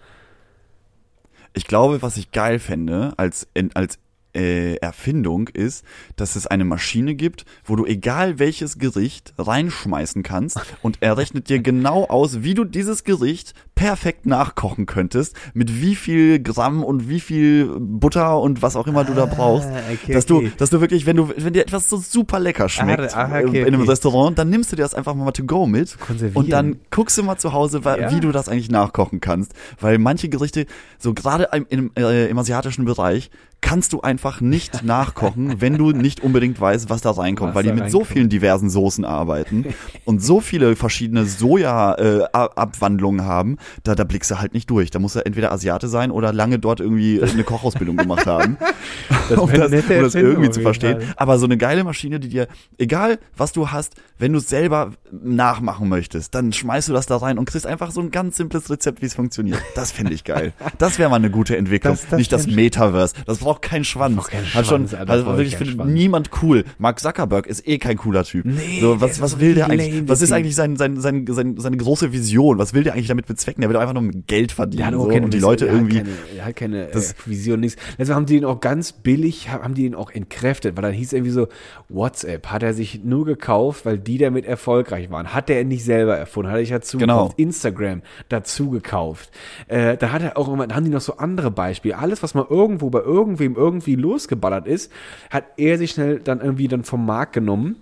[1.55, 3.97] Ich glaube, was ich geil fände als, als
[4.35, 10.59] äh, Erfindung ist, dass es eine Maschine gibt, wo du egal welches Gericht reinschmeißen kannst
[10.81, 15.95] und er rechnet dir genau aus, wie du dieses Gericht perfekt nachkochen könntest, mit wie
[15.95, 20.13] viel Gramm und wie viel Butter und was auch immer du da brauchst, ah, okay,
[20.13, 20.49] dass okay.
[20.49, 23.61] du, dass du wirklich, wenn du, wenn dir etwas so super lecker schmeckt ah, okay,
[23.61, 25.97] in einem Restaurant, dann nimmst du dir das einfach mal to go mit
[26.33, 28.11] und dann guckst du mal zu Hause, ja.
[28.11, 30.65] wie du das eigentlich nachkochen kannst, weil manche Gerichte,
[30.97, 33.29] so gerade im, im, äh, im asiatischen Bereich,
[33.61, 37.63] kannst du einfach nicht nachkochen, wenn du nicht unbedingt weißt, was da reinkommt, was weil
[37.63, 37.91] die mit reinkommt.
[37.91, 39.65] so vielen diversen Soßen arbeiten
[40.05, 44.91] und so viele verschiedene Soja-Abwandlungen äh, haben, da, da blickst du halt nicht durch.
[44.91, 48.57] Da muss er entweder Asiate sein oder lange dort irgendwie eine Kochausbildung gemacht haben,
[49.29, 51.01] das um, das, um das irgendwie zu verstehen.
[51.01, 51.13] Fall.
[51.17, 52.47] Aber so eine geile Maschine, die dir,
[52.77, 57.17] egal was du hast, wenn du es selber nachmachen möchtest, dann schmeißt du das da
[57.17, 59.59] rein und kriegst einfach so ein ganz simples Rezept, wie es funktioniert.
[59.75, 60.53] Das finde ich geil.
[60.77, 61.97] Das wäre mal eine gute Entwicklung.
[62.09, 63.15] Das nicht das Metaverse.
[63.25, 64.15] Das braucht keinen Schwanz.
[64.15, 66.65] Braucht keinen Hat schon, Schwanz, also wirklich finde niemand cool.
[66.79, 68.45] Mark Zuckerberg ist eh kein cooler Typ.
[68.45, 70.07] Nee, so, was, was will der eigentlich?
[70.09, 72.57] Was ist eigentlich sein, sein, sein, sein, seine große Vision?
[72.57, 73.61] Was will der eigentlich damit bezwecken?
[73.61, 74.93] Der will einfach nur Geld verdienen.
[74.93, 76.01] So, und die Leute irgendwie.
[76.35, 77.79] er hat keine das, äh, Vision, nichts.
[77.97, 81.13] Letztes haben die ihn auch ganz billig, haben die ihn auch entkräftet, weil dann hieß
[81.13, 81.47] irgendwie so,
[81.87, 85.33] WhatsApp hat er sich nur gekauft, weil die damit erfolgreich waren.
[85.33, 87.31] Hat er nicht selber erfunden, hat er sich dazu genau.
[87.37, 89.29] Instagram dazu gekauft.
[89.67, 91.97] Äh, da hat er auch immer, da haben die noch so andere Beispiele.
[91.97, 92.99] Alles, was mal irgendwo bei
[93.35, 94.91] irgendwem irgendwie losgeballert ist,
[95.29, 97.77] hat er sich schnell dann irgendwie dann vom Markt genommen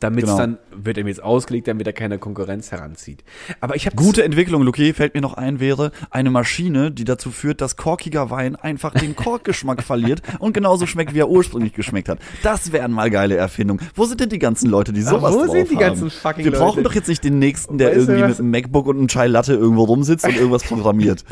[0.00, 0.38] damit genau.
[0.38, 3.22] dann wird er mir jetzt ausgelegt, damit er keine Konkurrenz heranzieht.
[3.60, 7.30] Aber ich habe gute Entwicklung, Luki, fällt mir noch ein, wäre eine Maschine, die dazu
[7.30, 12.08] führt, dass korkiger Wein einfach den Korkgeschmack verliert und genauso schmeckt, wie er ursprünglich geschmeckt
[12.08, 12.18] hat.
[12.42, 13.86] Das wären mal geile Erfindungen.
[13.94, 15.80] Wo sind denn die ganzen Leute, die sowas Ach, wo drauf sind die haben?
[15.80, 16.82] ganzen fucking Wir brauchen Leute?
[16.88, 19.52] doch jetzt nicht den nächsten, der weißt irgendwie mit einem MacBook und einem Chai Latte
[19.52, 21.24] irgendwo rumsitzt und irgendwas programmiert.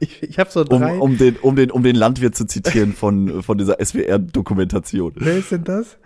[0.00, 0.94] Ich, ich habe so drei.
[0.94, 5.14] Um, um, den, um, den, um den Landwirt zu zitieren von, von dieser SWR-Dokumentation.
[5.16, 5.96] Wer ist denn das?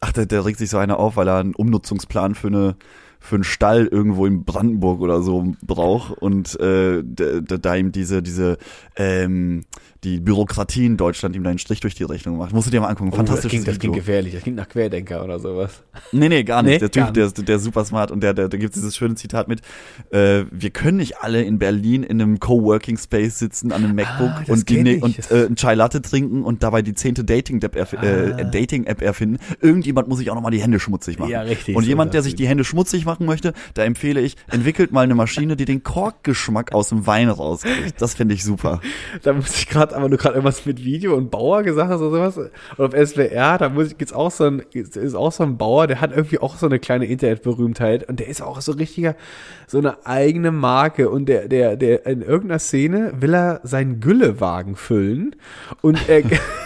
[0.00, 2.76] Ach, da, da regt sich so einer auf, weil er einen Umnutzungsplan für eine
[3.24, 8.22] für einen Stall irgendwo in Brandenburg oder so braucht und äh, da, da ihm diese
[8.22, 8.58] diese
[8.96, 9.64] ähm,
[10.04, 12.52] die Bürokratie in Deutschland ihm da einen Strich durch die Rechnung macht.
[12.52, 13.12] Musst du dir mal angucken.
[13.12, 13.38] Fantastisch.
[13.38, 14.34] Oh, das klingt, das klingt gefährlich.
[14.34, 15.82] Das klingt nach Querdenker oder sowas.
[16.12, 16.74] Nee, nee, gar nicht.
[16.74, 18.96] Nee, der Typ, der, ist, der ist super smart und der, der, der gibt dieses
[18.96, 19.62] schöne Zitat mit,
[20.10, 24.28] äh, wir können nicht alle in Berlin in einem Coworking Space sitzen an einem MacBook
[24.28, 27.74] ah, und, die, ne, und äh, ein Chai Latte trinken und dabei die zehnte Dating-App
[27.74, 28.44] erf äh, ah.
[28.44, 29.38] Dating -App erfinden.
[29.60, 31.30] Irgendjemand muss sich auch nochmal die Hände schmutzig machen.
[31.30, 31.76] Ja, richtig.
[31.76, 35.02] Und so jemand, der sich die Hände schmutzig machen möchte, da empfehle ich, entwickelt mal
[35.02, 38.00] eine Maschine, die den Korkgeschmack aus dem Wein rauskriegt.
[38.00, 38.80] Das finde ich super.
[39.22, 42.30] da muss ich gerade, aber du gerade irgendwas mit Video und Bauer gesagt hast oder
[42.30, 42.50] sowas.
[42.76, 45.86] Und auf SWR, da muss ich, gibt's auch so ein, ist auch so ein Bauer,
[45.86, 49.16] der hat irgendwie auch so eine kleine Internetberühmtheit und der ist auch so richtiger,
[49.66, 54.76] so eine eigene Marke und der, der, der, in irgendeiner Szene will er seinen Güllewagen
[54.76, 55.36] füllen
[55.80, 56.22] und er,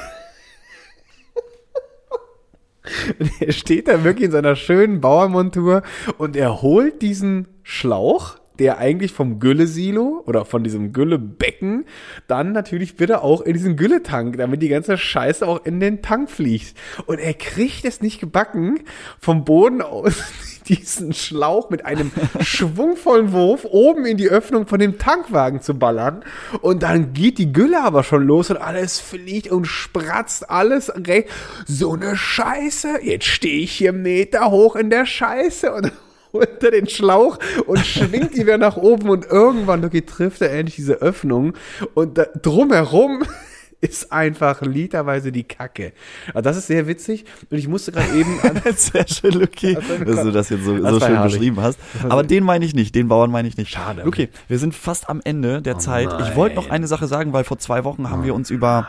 [3.41, 5.83] er steht da wirklich in seiner schönen Bauermontur
[6.17, 11.85] und er holt diesen Schlauch der eigentlich vom Güllesilo oder von diesem Güllebecken
[12.27, 16.31] dann natürlich wieder auch in diesen Gülletank, damit die ganze Scheiße auch in den Tank
[16.31, 16.75] fliegt.
[17.07, 18.81] Und er kriegt es nicht gebacken,
[19.21, 20.15] vom Boden aus
[20.69, 26.25] diesen Schlauch mit einem schwungvollen Wurf oben in die Öffnung von dem Tankwagen zu ballern.
[26.61, 31.29] Und dann geht die Gülle aber schon los und alles fliegt und spratzt alles recht.
[31.67, 33.01] So eine Scheiße.
[33.03, 35.93] Jetzt stehe ich hier Meter hoch in der Scheiße und
[36.33, 40.77] unter den Schlauch und schwingt die wieder nach oben und irgendwann okay, trifft er endlich
[40.77, 41.55] diese Öffnung
[41.95, 43.25] und da, drumherum
[43.81, 45.93] ist einfach literweise die Kacke.
[46.29, 50.23] Also das ist sehr witzig und ich musste gerade eben an sehr schön, Luki, dass
[50.23, 51.35] du das jetzt so, das so schön herrlich.
[51.35, 51.79] beschrieben hast.
[52.09, 53.71] Aber den meine ich nicht, den Bauern meine ich nicht.
[53.71, 54.05] Schade.
[54.05, 56.09] Okay, wir sind fast am Ende der oh Zeit.
[56.09, 56.25] Nein.
[56.29, 58.89] Ich wollte noch eine Sache sagen, weil vor zwei Wochen haben wir uns über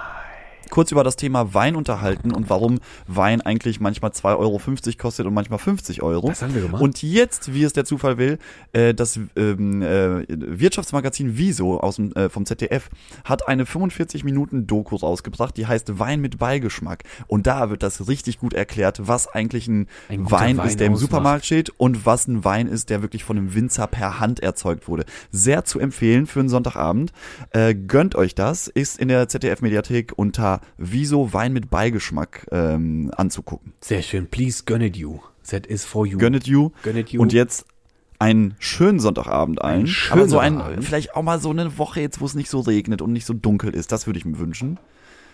[0.70, 4.61] kurz über das Thema Wein unterhalten und warum Wein eigentlich manchmal 2,50 Euro
[4.97, 6.30] kostet und manchmal 50 Euro.
[6.30, 6.82] Das haben wir gemacht.
[6.82, 8.39] Und jetzt, wie es der Zufall will,
[8.74, 12.89] äh, das ähm, äh, Wirtschaftsmagazin Wieso aus dem, äh, vom ZDF
[13.24, 17.03] hat eine 45 Minuten Doku rausgebracht, die heißt Wein mit Beigeschmack.
[17.28, 20.88] Und da wird das richtig gut erklärt, was eigentlich ein, ein Wein, Wein, ist, der
[20.88, 21.11] im ausmacht.
[21.11, 24.88] Supermarkt steht und was ein Wein ist, der wirklich von einem Winzer per Hand erzeugt
[24.88, 25.05] wurde.
[25.32, 27.11] Sehr zu empfehlen für einen Sonntagabend.
[27.51, 33.74] Äh, gönnt euch das, ist in der ZDF-Mediathek unter Wieso Wein mit Beigeschmack ähm, anzugucken.
[33.82, 34.28] Sehr schön.
[34.28, 35.20] Please gönn it you.
[35.49, 36.18] That is for you.
[36.18, 36.72] Gönn it you.
[36.84, 37.22] Gönn it you.
[37.22, 37.66] Und jetzt
[38.20, 39.86] einen schönen Sonntagabend ein.
[39.86, 42.60] Ein aber so ein, vielleicht auch mal so eine Woche jetzt, wo es nicht so
[42.60, 43.91] regnet und nicht so dunkel ist.
[43.91, 44.78] Das würde ich mir wünschen.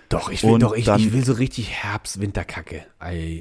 [0.09, 2.85] Doch, ich will, Und doch, ich, dann- ich will so richtig Herbst-Winterkacke.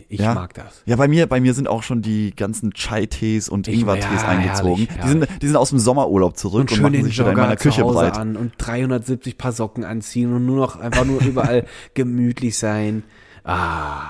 [0.08, 0.32] Ich ja.
[0.34, 0.82] mag das.
[0.86, 4.86] Ja, bei mir, bei mir sind auch schon die ganzen Chai-Tees und Ingwer-Tees ja, eingezogen.
[4.86, 7.24] herrlich, Die, sind, die sind aus dem Sommerurlaub zurück und, Und schön machen sich wieder
[7.24, 8.16] in Jogger meiner Küche breit.
[8.16, 13.02] an und 370 Paar Socken anziehen und nur noch einfach nur überall gemütlich sein.
[13.44, 14.08] Ah,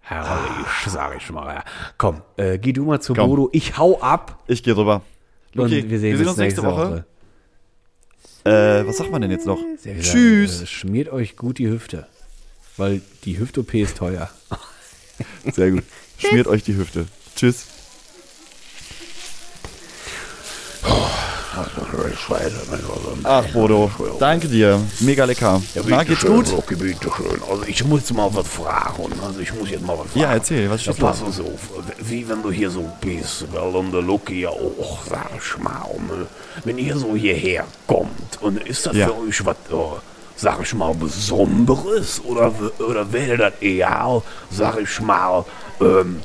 [0.00, 1.54] herrlich, sag ich mal.
[1.54, 1.64] Ja.
[1.98, 3.28] Komm, äh, geh du mal zu Komm.
[3.30, 3.48] Bodo.
[3.52, 5.02] Ich hau ab Ich gehe rüber.
[5.54, 7.06] und Okay, wir sehen, uns nächste Woche.
[8.44, 9.58] Äh, was sagt man denn jetzt noch?
[9.58, 10.62] Ja, wie gesagt, Tschüss.
[10.62, 12.06] Äh, schmiert euch gut die Hüfte,
[12.76, 14.30] weil die Hüft-OP ist teuer.
[15.52, 15.84] Sehr gut.
[16.18, 17.06] Schmiert euch die Hüfte.
[17.36, 17.66] Tschüss.
[23.24, 23.90] Ach, Bodo.
[24.18, 24.80] Danke dir.
[25.00, 25.60] Mega lecker.
[25.86, 26.48] Na, geht's gut?
[26.48, 26.94] Schön.
[27.50, 29.12] Also ich muss jetzt mal was fragen.
[29.24, 30.20] Also ich muss jetzt mal was fragen.
[30.20, 31.10] Ja, erzähl, was Ja, ist los?
[31.10, 31.68] pass uns auf,
[32.00, 35.84] wie wenn du hier so bist, weil und der Lucky ja auch, sag ich mal,
[36.08, 36.26] ne?
[36.64, 39.06] wenn ihr so hierher kommt, und ist das Ja.
[39.08, 39.74] für euch was, äh,
[40.36, 45.44] sag ich mal, Besonderes, oder, oder wäre das eher, sag ich mal,
[45.80, 46.20] ähm,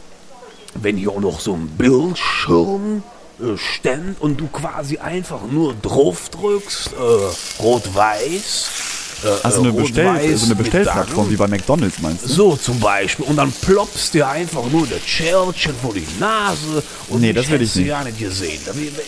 [0.75, 3.03] wenn hier auch noch so ein Bildschirm
[3.39, 8.69] äh, stand und du quasi einfach nur drauf drückst, äh, rot-weiß.
[9.23, 12.27] Äh, Also äh, eine, Bestell, rot-weiß so eine mit Bestellplattform wie bei McDonalds, meinst du?
[12.29, 13.25] So zum Beispiel.
[13.25, 16.83] Und dann ploppst dir einfach nur der Schälchen vor die Nase.
[17.09, 17.87] Und Nee, das will ich nicht.
[17.87, 18.59] ja nicht gesehen.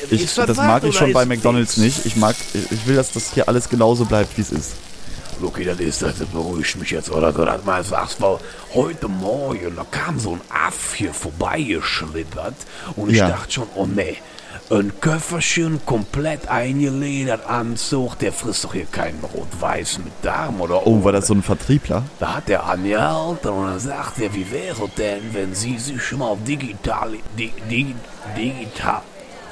[0.10, 2.06] Ich, das was, mag ich schon bei McDonalds nicht.
[2.06, 4.72] Ich mag, ich will, dass das hier alles genauso bleibt, wie es ist.
[5.42, 8.38] Lucky, das ist, das beruhigt mich jetzt, oder du das mal sagst, weil
[8.74, 12.56] heute Morgen, da kam so ein Aff hier vorbeigeschlittert
[12.96, 13.30] und ich Ja.
[13.30, 14.18] dachte schon, oh nee,
[14.72, 21.04] ein Köfferchen komplett eingeledert, Anzug, der frisst doch hier keinen Rot-Weiß mit Darm oder Oh,
[21.04, 22.04] war das so ein Vertriebler?
[22.20, 26.36] Da hat er angehalten und dann sagt er, wie wäre denn, wenn Sie sich mal
[26.38, 27.96] digital, di, di,
[28.38, 29.02] digital,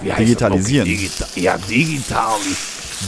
[0.02, 0.88] wie heißt Digitalisieren.
[0.88, 0.94] Das?
[1.20, 1.34] noch?
[1.34, 2.36] Digita, ja, digital,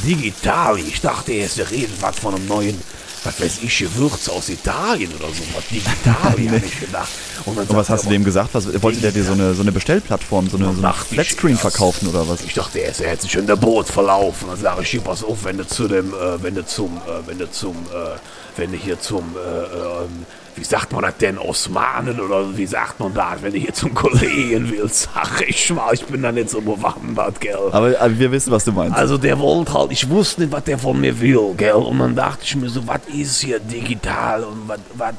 [0.05, 0.77] digital.
[0.79, 2.79] Ich dachte erst, er redet was von einem neuen,
[3.23, 7.09] was weiß ich, Gewürz aus Italien oder so, was digital, habe ich gedacht.
[7.45, 8.49] Und, Und was hast du dem gesagt?
[8.53, 12.07] Was, wollte der dir so eine, so eine Bestellplattform, so eine, so eine Flatscreen verkaufen
[12.07, 12.41] oder was?
[12.41, 14.47] Ich dachte erst, er hätte sich in der Boot verlaufen.
[14.49, 17.27] Dann sage ich, hier, pass auf, wenn du zu dem, äh, wenn du zum, äh,
[17.27, 18.17] wenn du zum, äh,
[18.57, 20.25] wenn du hier zum, äh, ähm,
[20.55, 23.93] wie sagt man das denn, Osmanen oder wie sagt man das, wenn du hier zum
[23.93, 27.57] Kollegen willst, sag ich mal, ich bin da nicht so bewandert, gell.
[27.71, 28.97] Aber, aber wir wissen, was du meinst.
[28.97, 31.73] Also der wollte halt, ich wusste nicht, was der von mir will, gell.
[31.73, 35.13] Und dann dachte ich mir so, was ist hier digital und was, was.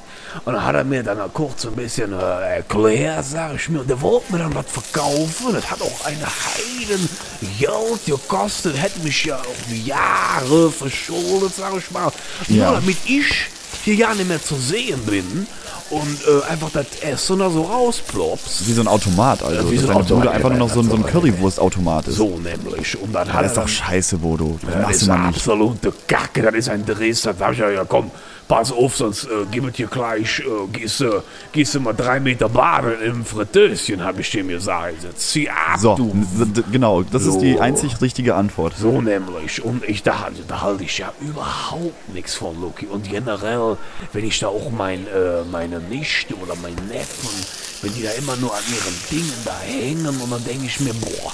[0.45, 3.81] Und dann hat er mir dann kurz ein bisschen äh, erklärt, sag ich mir.
[3.81, 5.53] Und der wollte mir dann was verkaufen.
[5.53, 7.09] Das hat auch eine Heiden
[7.59, 8.81] Geld gekostet.
[8.81, 12.13] Hätte mich ja auch Jahre verschuldet, sag ich mal.
[12.49, 12.67] Ja.
[12.67, 13.47] Nur damit ich
[13.85, 15.47] hier ja nicht mehr zu sehen bin.
[15.91, 18.69] Und äh, einfach das Essen da so rausploppst.
[18.69, 19.73] wie so ein Automat, also.
[19.73, 22.07] wie so ein deine Bude Automat, einfach nur noch so, ein- so ein ja, Currywurstautomat
[22.07, 22.15] ist.
[22.15, 22.97] So nämlich.
[23.01, 24.57] Und dann hat Das ist doch scheiße, Bodo.
[24.63, 27.23] Das das machst ist absolute Kacke, das ist ein Dress.
[27.23, 28.13] Da hab ich ja, ja komm,
[28.51, 31.23] pass auf, sonst äh, gib es dir gleich, äh, gehst, du-
[31.53, 35.05] gehst du mal drei Meter baden im Fritteuschen, habe ich dem gesagt.
[35.05, 36.13] Jetzt zieh ab, So, du.
[36.73, 37.03] genau.
[37.05, 37.61] Das ist die So.
[37.61, 38.75] einzig richtige Antwort.
[38.77, 39.63] So nämlich.
[39.65, 42.87] Und ich da, da halte ich ja überhaupt nichts von, Lucky.
[42.87, 43.77] Und generell,
[44.13, 47.31] wenn ich da auch mein, äh, meine Nichte oder mein Neffen,
[47.83, 50.93] wenn die da immer nur an ihren Dingen da hängen und dann denke ich mir,
[50.95, 51.33] boah,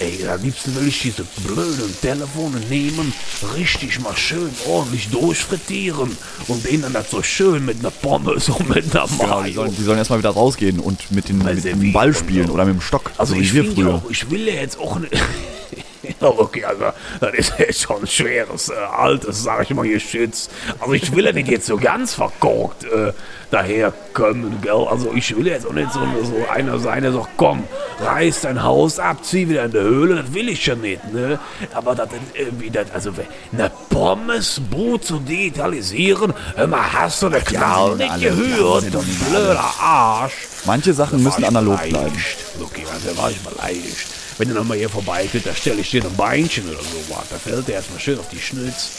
[0.00, 3.12] ey, am liebsten will ich diese blöden Telefone nehmen,
[3.56, 6.16] richtig mal schön ordentlich durchfrittieren
[6.46, 9.52] und denen dann das so schön mit einer Pommes und mit einer die Mayo.
[9.54, 12.74] sollen, die sollen erstmal wieder rausgehen und mit, den, mit dem Ball spielen oder mit
[12.74, 13.10] dem Stock.
[13.16, 13.94] Also so wie ich ja früher.
[13.94, 15.12] auch, ich will ja jetzt auch nicht.
[16.20, 16.84] Ja, okay, also
[17.20, 20.48] das ist schon ein schweres, äh, altes, sag ich mal, Geschütz.
[20.80, 23.12] Also ich will ja nicht jetzt so ganz verkorkt äh,
[23.50, 24.86] daherkommen, gell?
[24.90, 27.64] Also ich will jetzt auch nicht so, so einer sein, der sagt, komm,
[28.00, 31.38] reiß dein Haus ab, zieh wieder in die Höhle, das will ich ja nicht, ne?
[31.74, 33.10] Aber das ist irgendwie, das, also
[33.52, 39.64] eine Pommesbrut zu digitalisieren, hör mal, hast du den Knall nicht alle- gehört, du blöder
[39.80, 40.32] Arsch.
[40.64, 42.12] Manche Sachen müssen analog bleiben.
[42.62, 44.06] Okay, also war ich beleidigt.
[44.38, 47.28] Wenn du nochmal hier vorbeikommt, da stelle ich dir ein Beinchen oder so was.
[47.30, 48.90] Da fällt der erstmal schön auf die Schnitz.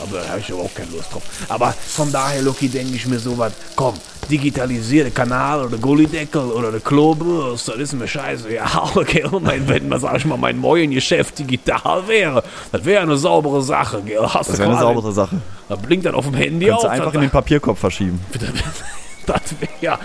[0.00, 1.22] Aber da habe ich aber auch keine Lust drauf.
[1.48, 3.94] Aber von daher, Lucky, denke ich mir so was, komm,
[4.28, 8.52] digitalisiere Kanal oder Gullideckel oder eine Klobürste, das ist mir scheiße.
[8.52, 12.42] Ja, okay, mein, wenn man, sag ich mal, mein Moin-Geschäft digital wäre,
[12.72, 14.18] das wäre eine saubere Sache, gell?
[14.22, 15.40] Hast Das du wäre eine saubere Sache.
[15.68, 16.92] Da blinkt dann auf dem Handy Kannst du auf.
[16.92, 18.20] einfach das- in den Papierkorb verschieben.
[19.26, 19.98] das wäre ja,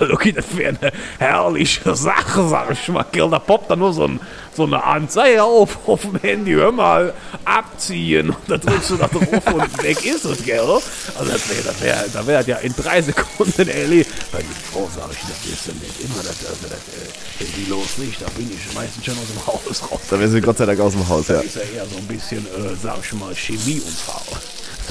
[0.00, 3.04] okay, das wäre eine herrliche Sache, sag ich mal.
[3.10, 4.20] Gell, da poppt dann nur so, ein,
[4.56, 6.52] so eine Anzeige auf auf dem Handy.
[6.52, 7.12] Hör mal,
[7.44, 8.30] abziehen.
[8.30, 10.60] Und da drückst du da drauf und weg ist es, gell?
[10.60, 14.10] Also das wäre, das wäre, da wäre ja in drei Sekunden erledigt.
[14.32, 17.08] Bei den Frau sage ich, das ist ja nicht immer, das, das, äh,
[17.38, 20.00] wenn die losliegt, da bin ich meistens schon aus dem Haus raus.
[20.10, 21.36] Da wäre sie Gott sei Dank aus dem Haus, ja.
[21.36, 24.38] Das ist ja eher so ein bisschen, äh, sag ich mal, Chemieunfall.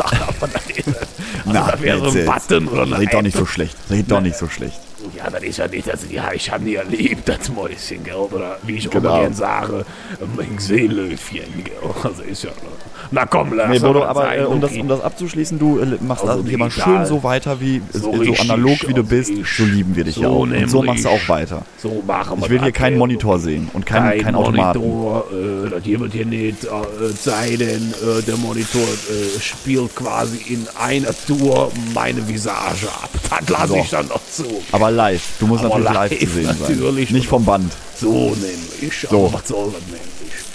[0.06, 1.00] Aber das ist, also
[1.46, 3.76] Na, da wäre so ein Button oder eine Red doch nicht so schlecht.
[3.90, 4.80] Red doch nicht so schlecht.
[5.16, 8.58] Ja, das ist ja nicht, also, ja, ich habe nie erlebt, das Mäuschen, gell, oder
[8.64, 9.10] wie ich auch Genau.
[9.14, 9.86] immer gern sage,
[10.36, 12.50] mein Seelöfchen, gell, also ist ja,
[13.12, 14.82] na komm, lass Nee, Bodo, aber sein, äh, um, das, okay.
[14.82, 16.72] um das abzuschließen, du äh, machst Also das digital.
[16.72, 19.32] schön so weiter, wie So so, richtig, analog wie du bist.
[19.58, 20.40] So lieben wir dich so ja auch.
[20.42, 21.62] Und so machst du auch weiter.
[21.82, 22.98] so machen wir Ich will hier das, keinen.
[22.98, 24.80] Monitor sehen und keinen kein kein Automaten.
[24.80, 26.68] Monitor, äh, das hier wird hier nicht äh,
[27.20, 33.10] sei denn, äh, der Monitor äh, spielt quasi in einer Tour meine Visage ab.
[33.30, 33.76] Das lasse So.
[33.78, 34.46] ich dann noch zu.
[34.72, 35.22] Aber live.
[35.40, 36.56] Du musst Aber natürlich live, live zu sehen sein.
[36.78, 37.12] natürlich.
[37.12, 37.72] Nicht vom Band.
[38.00, 39.08] So nämlich.
[39.10, 39.26] So.
[39.26, 40.02] Aber was soll das nämlich?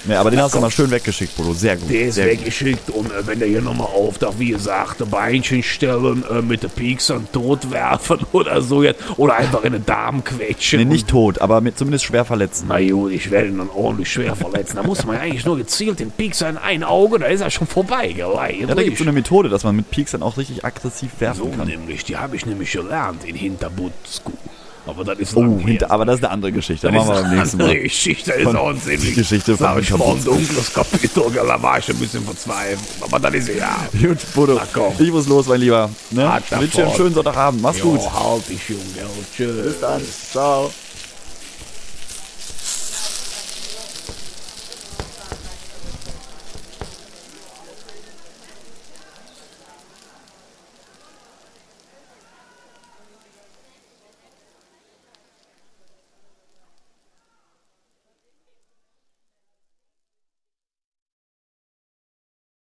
[0.05, 1.53] Nee, aber den hast du mal schön weggeschickt, Bodo.
[1.53, 1.91] Sehr gut.
[1.91, 2.39] Der ist Sehr gut.
[2.41, 6.71] weggeschickt und äh, wenn der hier nochmal auftaucht, wie gesagt, Beinchen stellen, äh, mit den
[6.71, 10.81] Piekern tot werfen oder so jetzt, oder einfach in den Darm quetschen.
[10.81, 12.67] Nee, nicht tot, aber mit zumindest schwer verletzen.
[12.69, 14.77] Na gut, ich werde ihn dann ordentlich schwer verletzen.
[14.77, 17.51] Da muss man ja eigentlich nur gezielt den Piekser in ein Auge, da ist er
[17.51, 18.13] schon vorbei.
[18.13, 18.33] Gell?
[18.61, 21.39] Ja, da gibt es so eine Methode, dass man mit dann auch richtig aggressiv werfen
[21.39, 21.69] so kann.
[21.69, 24.33] nämlich, die habe ich nämlich gelernt in Hinterbutzku.
[24.85, 26.89] Aber das ist Oh, hinter, aber das ist eine andere Geschichte.
[26.89, 27.79] Das machen wir beim nächsten Mal.
[27.81, 31.23] Geschichte, das ist Von- auch ein ziemlich, die Geschichte von ich mal, ein dunkles Kapitel,
[31.35, 32.79] da war ich ein bisschen verzweifelt.
[33.01, 33.77] Aber das ist ja.
[34.01, 34.61] Gut, Bodo,
[34.99, 35.89] ich muss los, mein Lieber.
[36.11, 36.43] Ne?
[36.51, 37.63] Ich wünsche einen schönen Sonntagabend.
[37.63, 38.01] Mach's gut.
[38.01, 38.83] Jo, halt dich, Junge.
[39.37, 39.65] Tschüss.
[39.67, 40.03] Bis dann.
[40.33, 40.71] Ciao.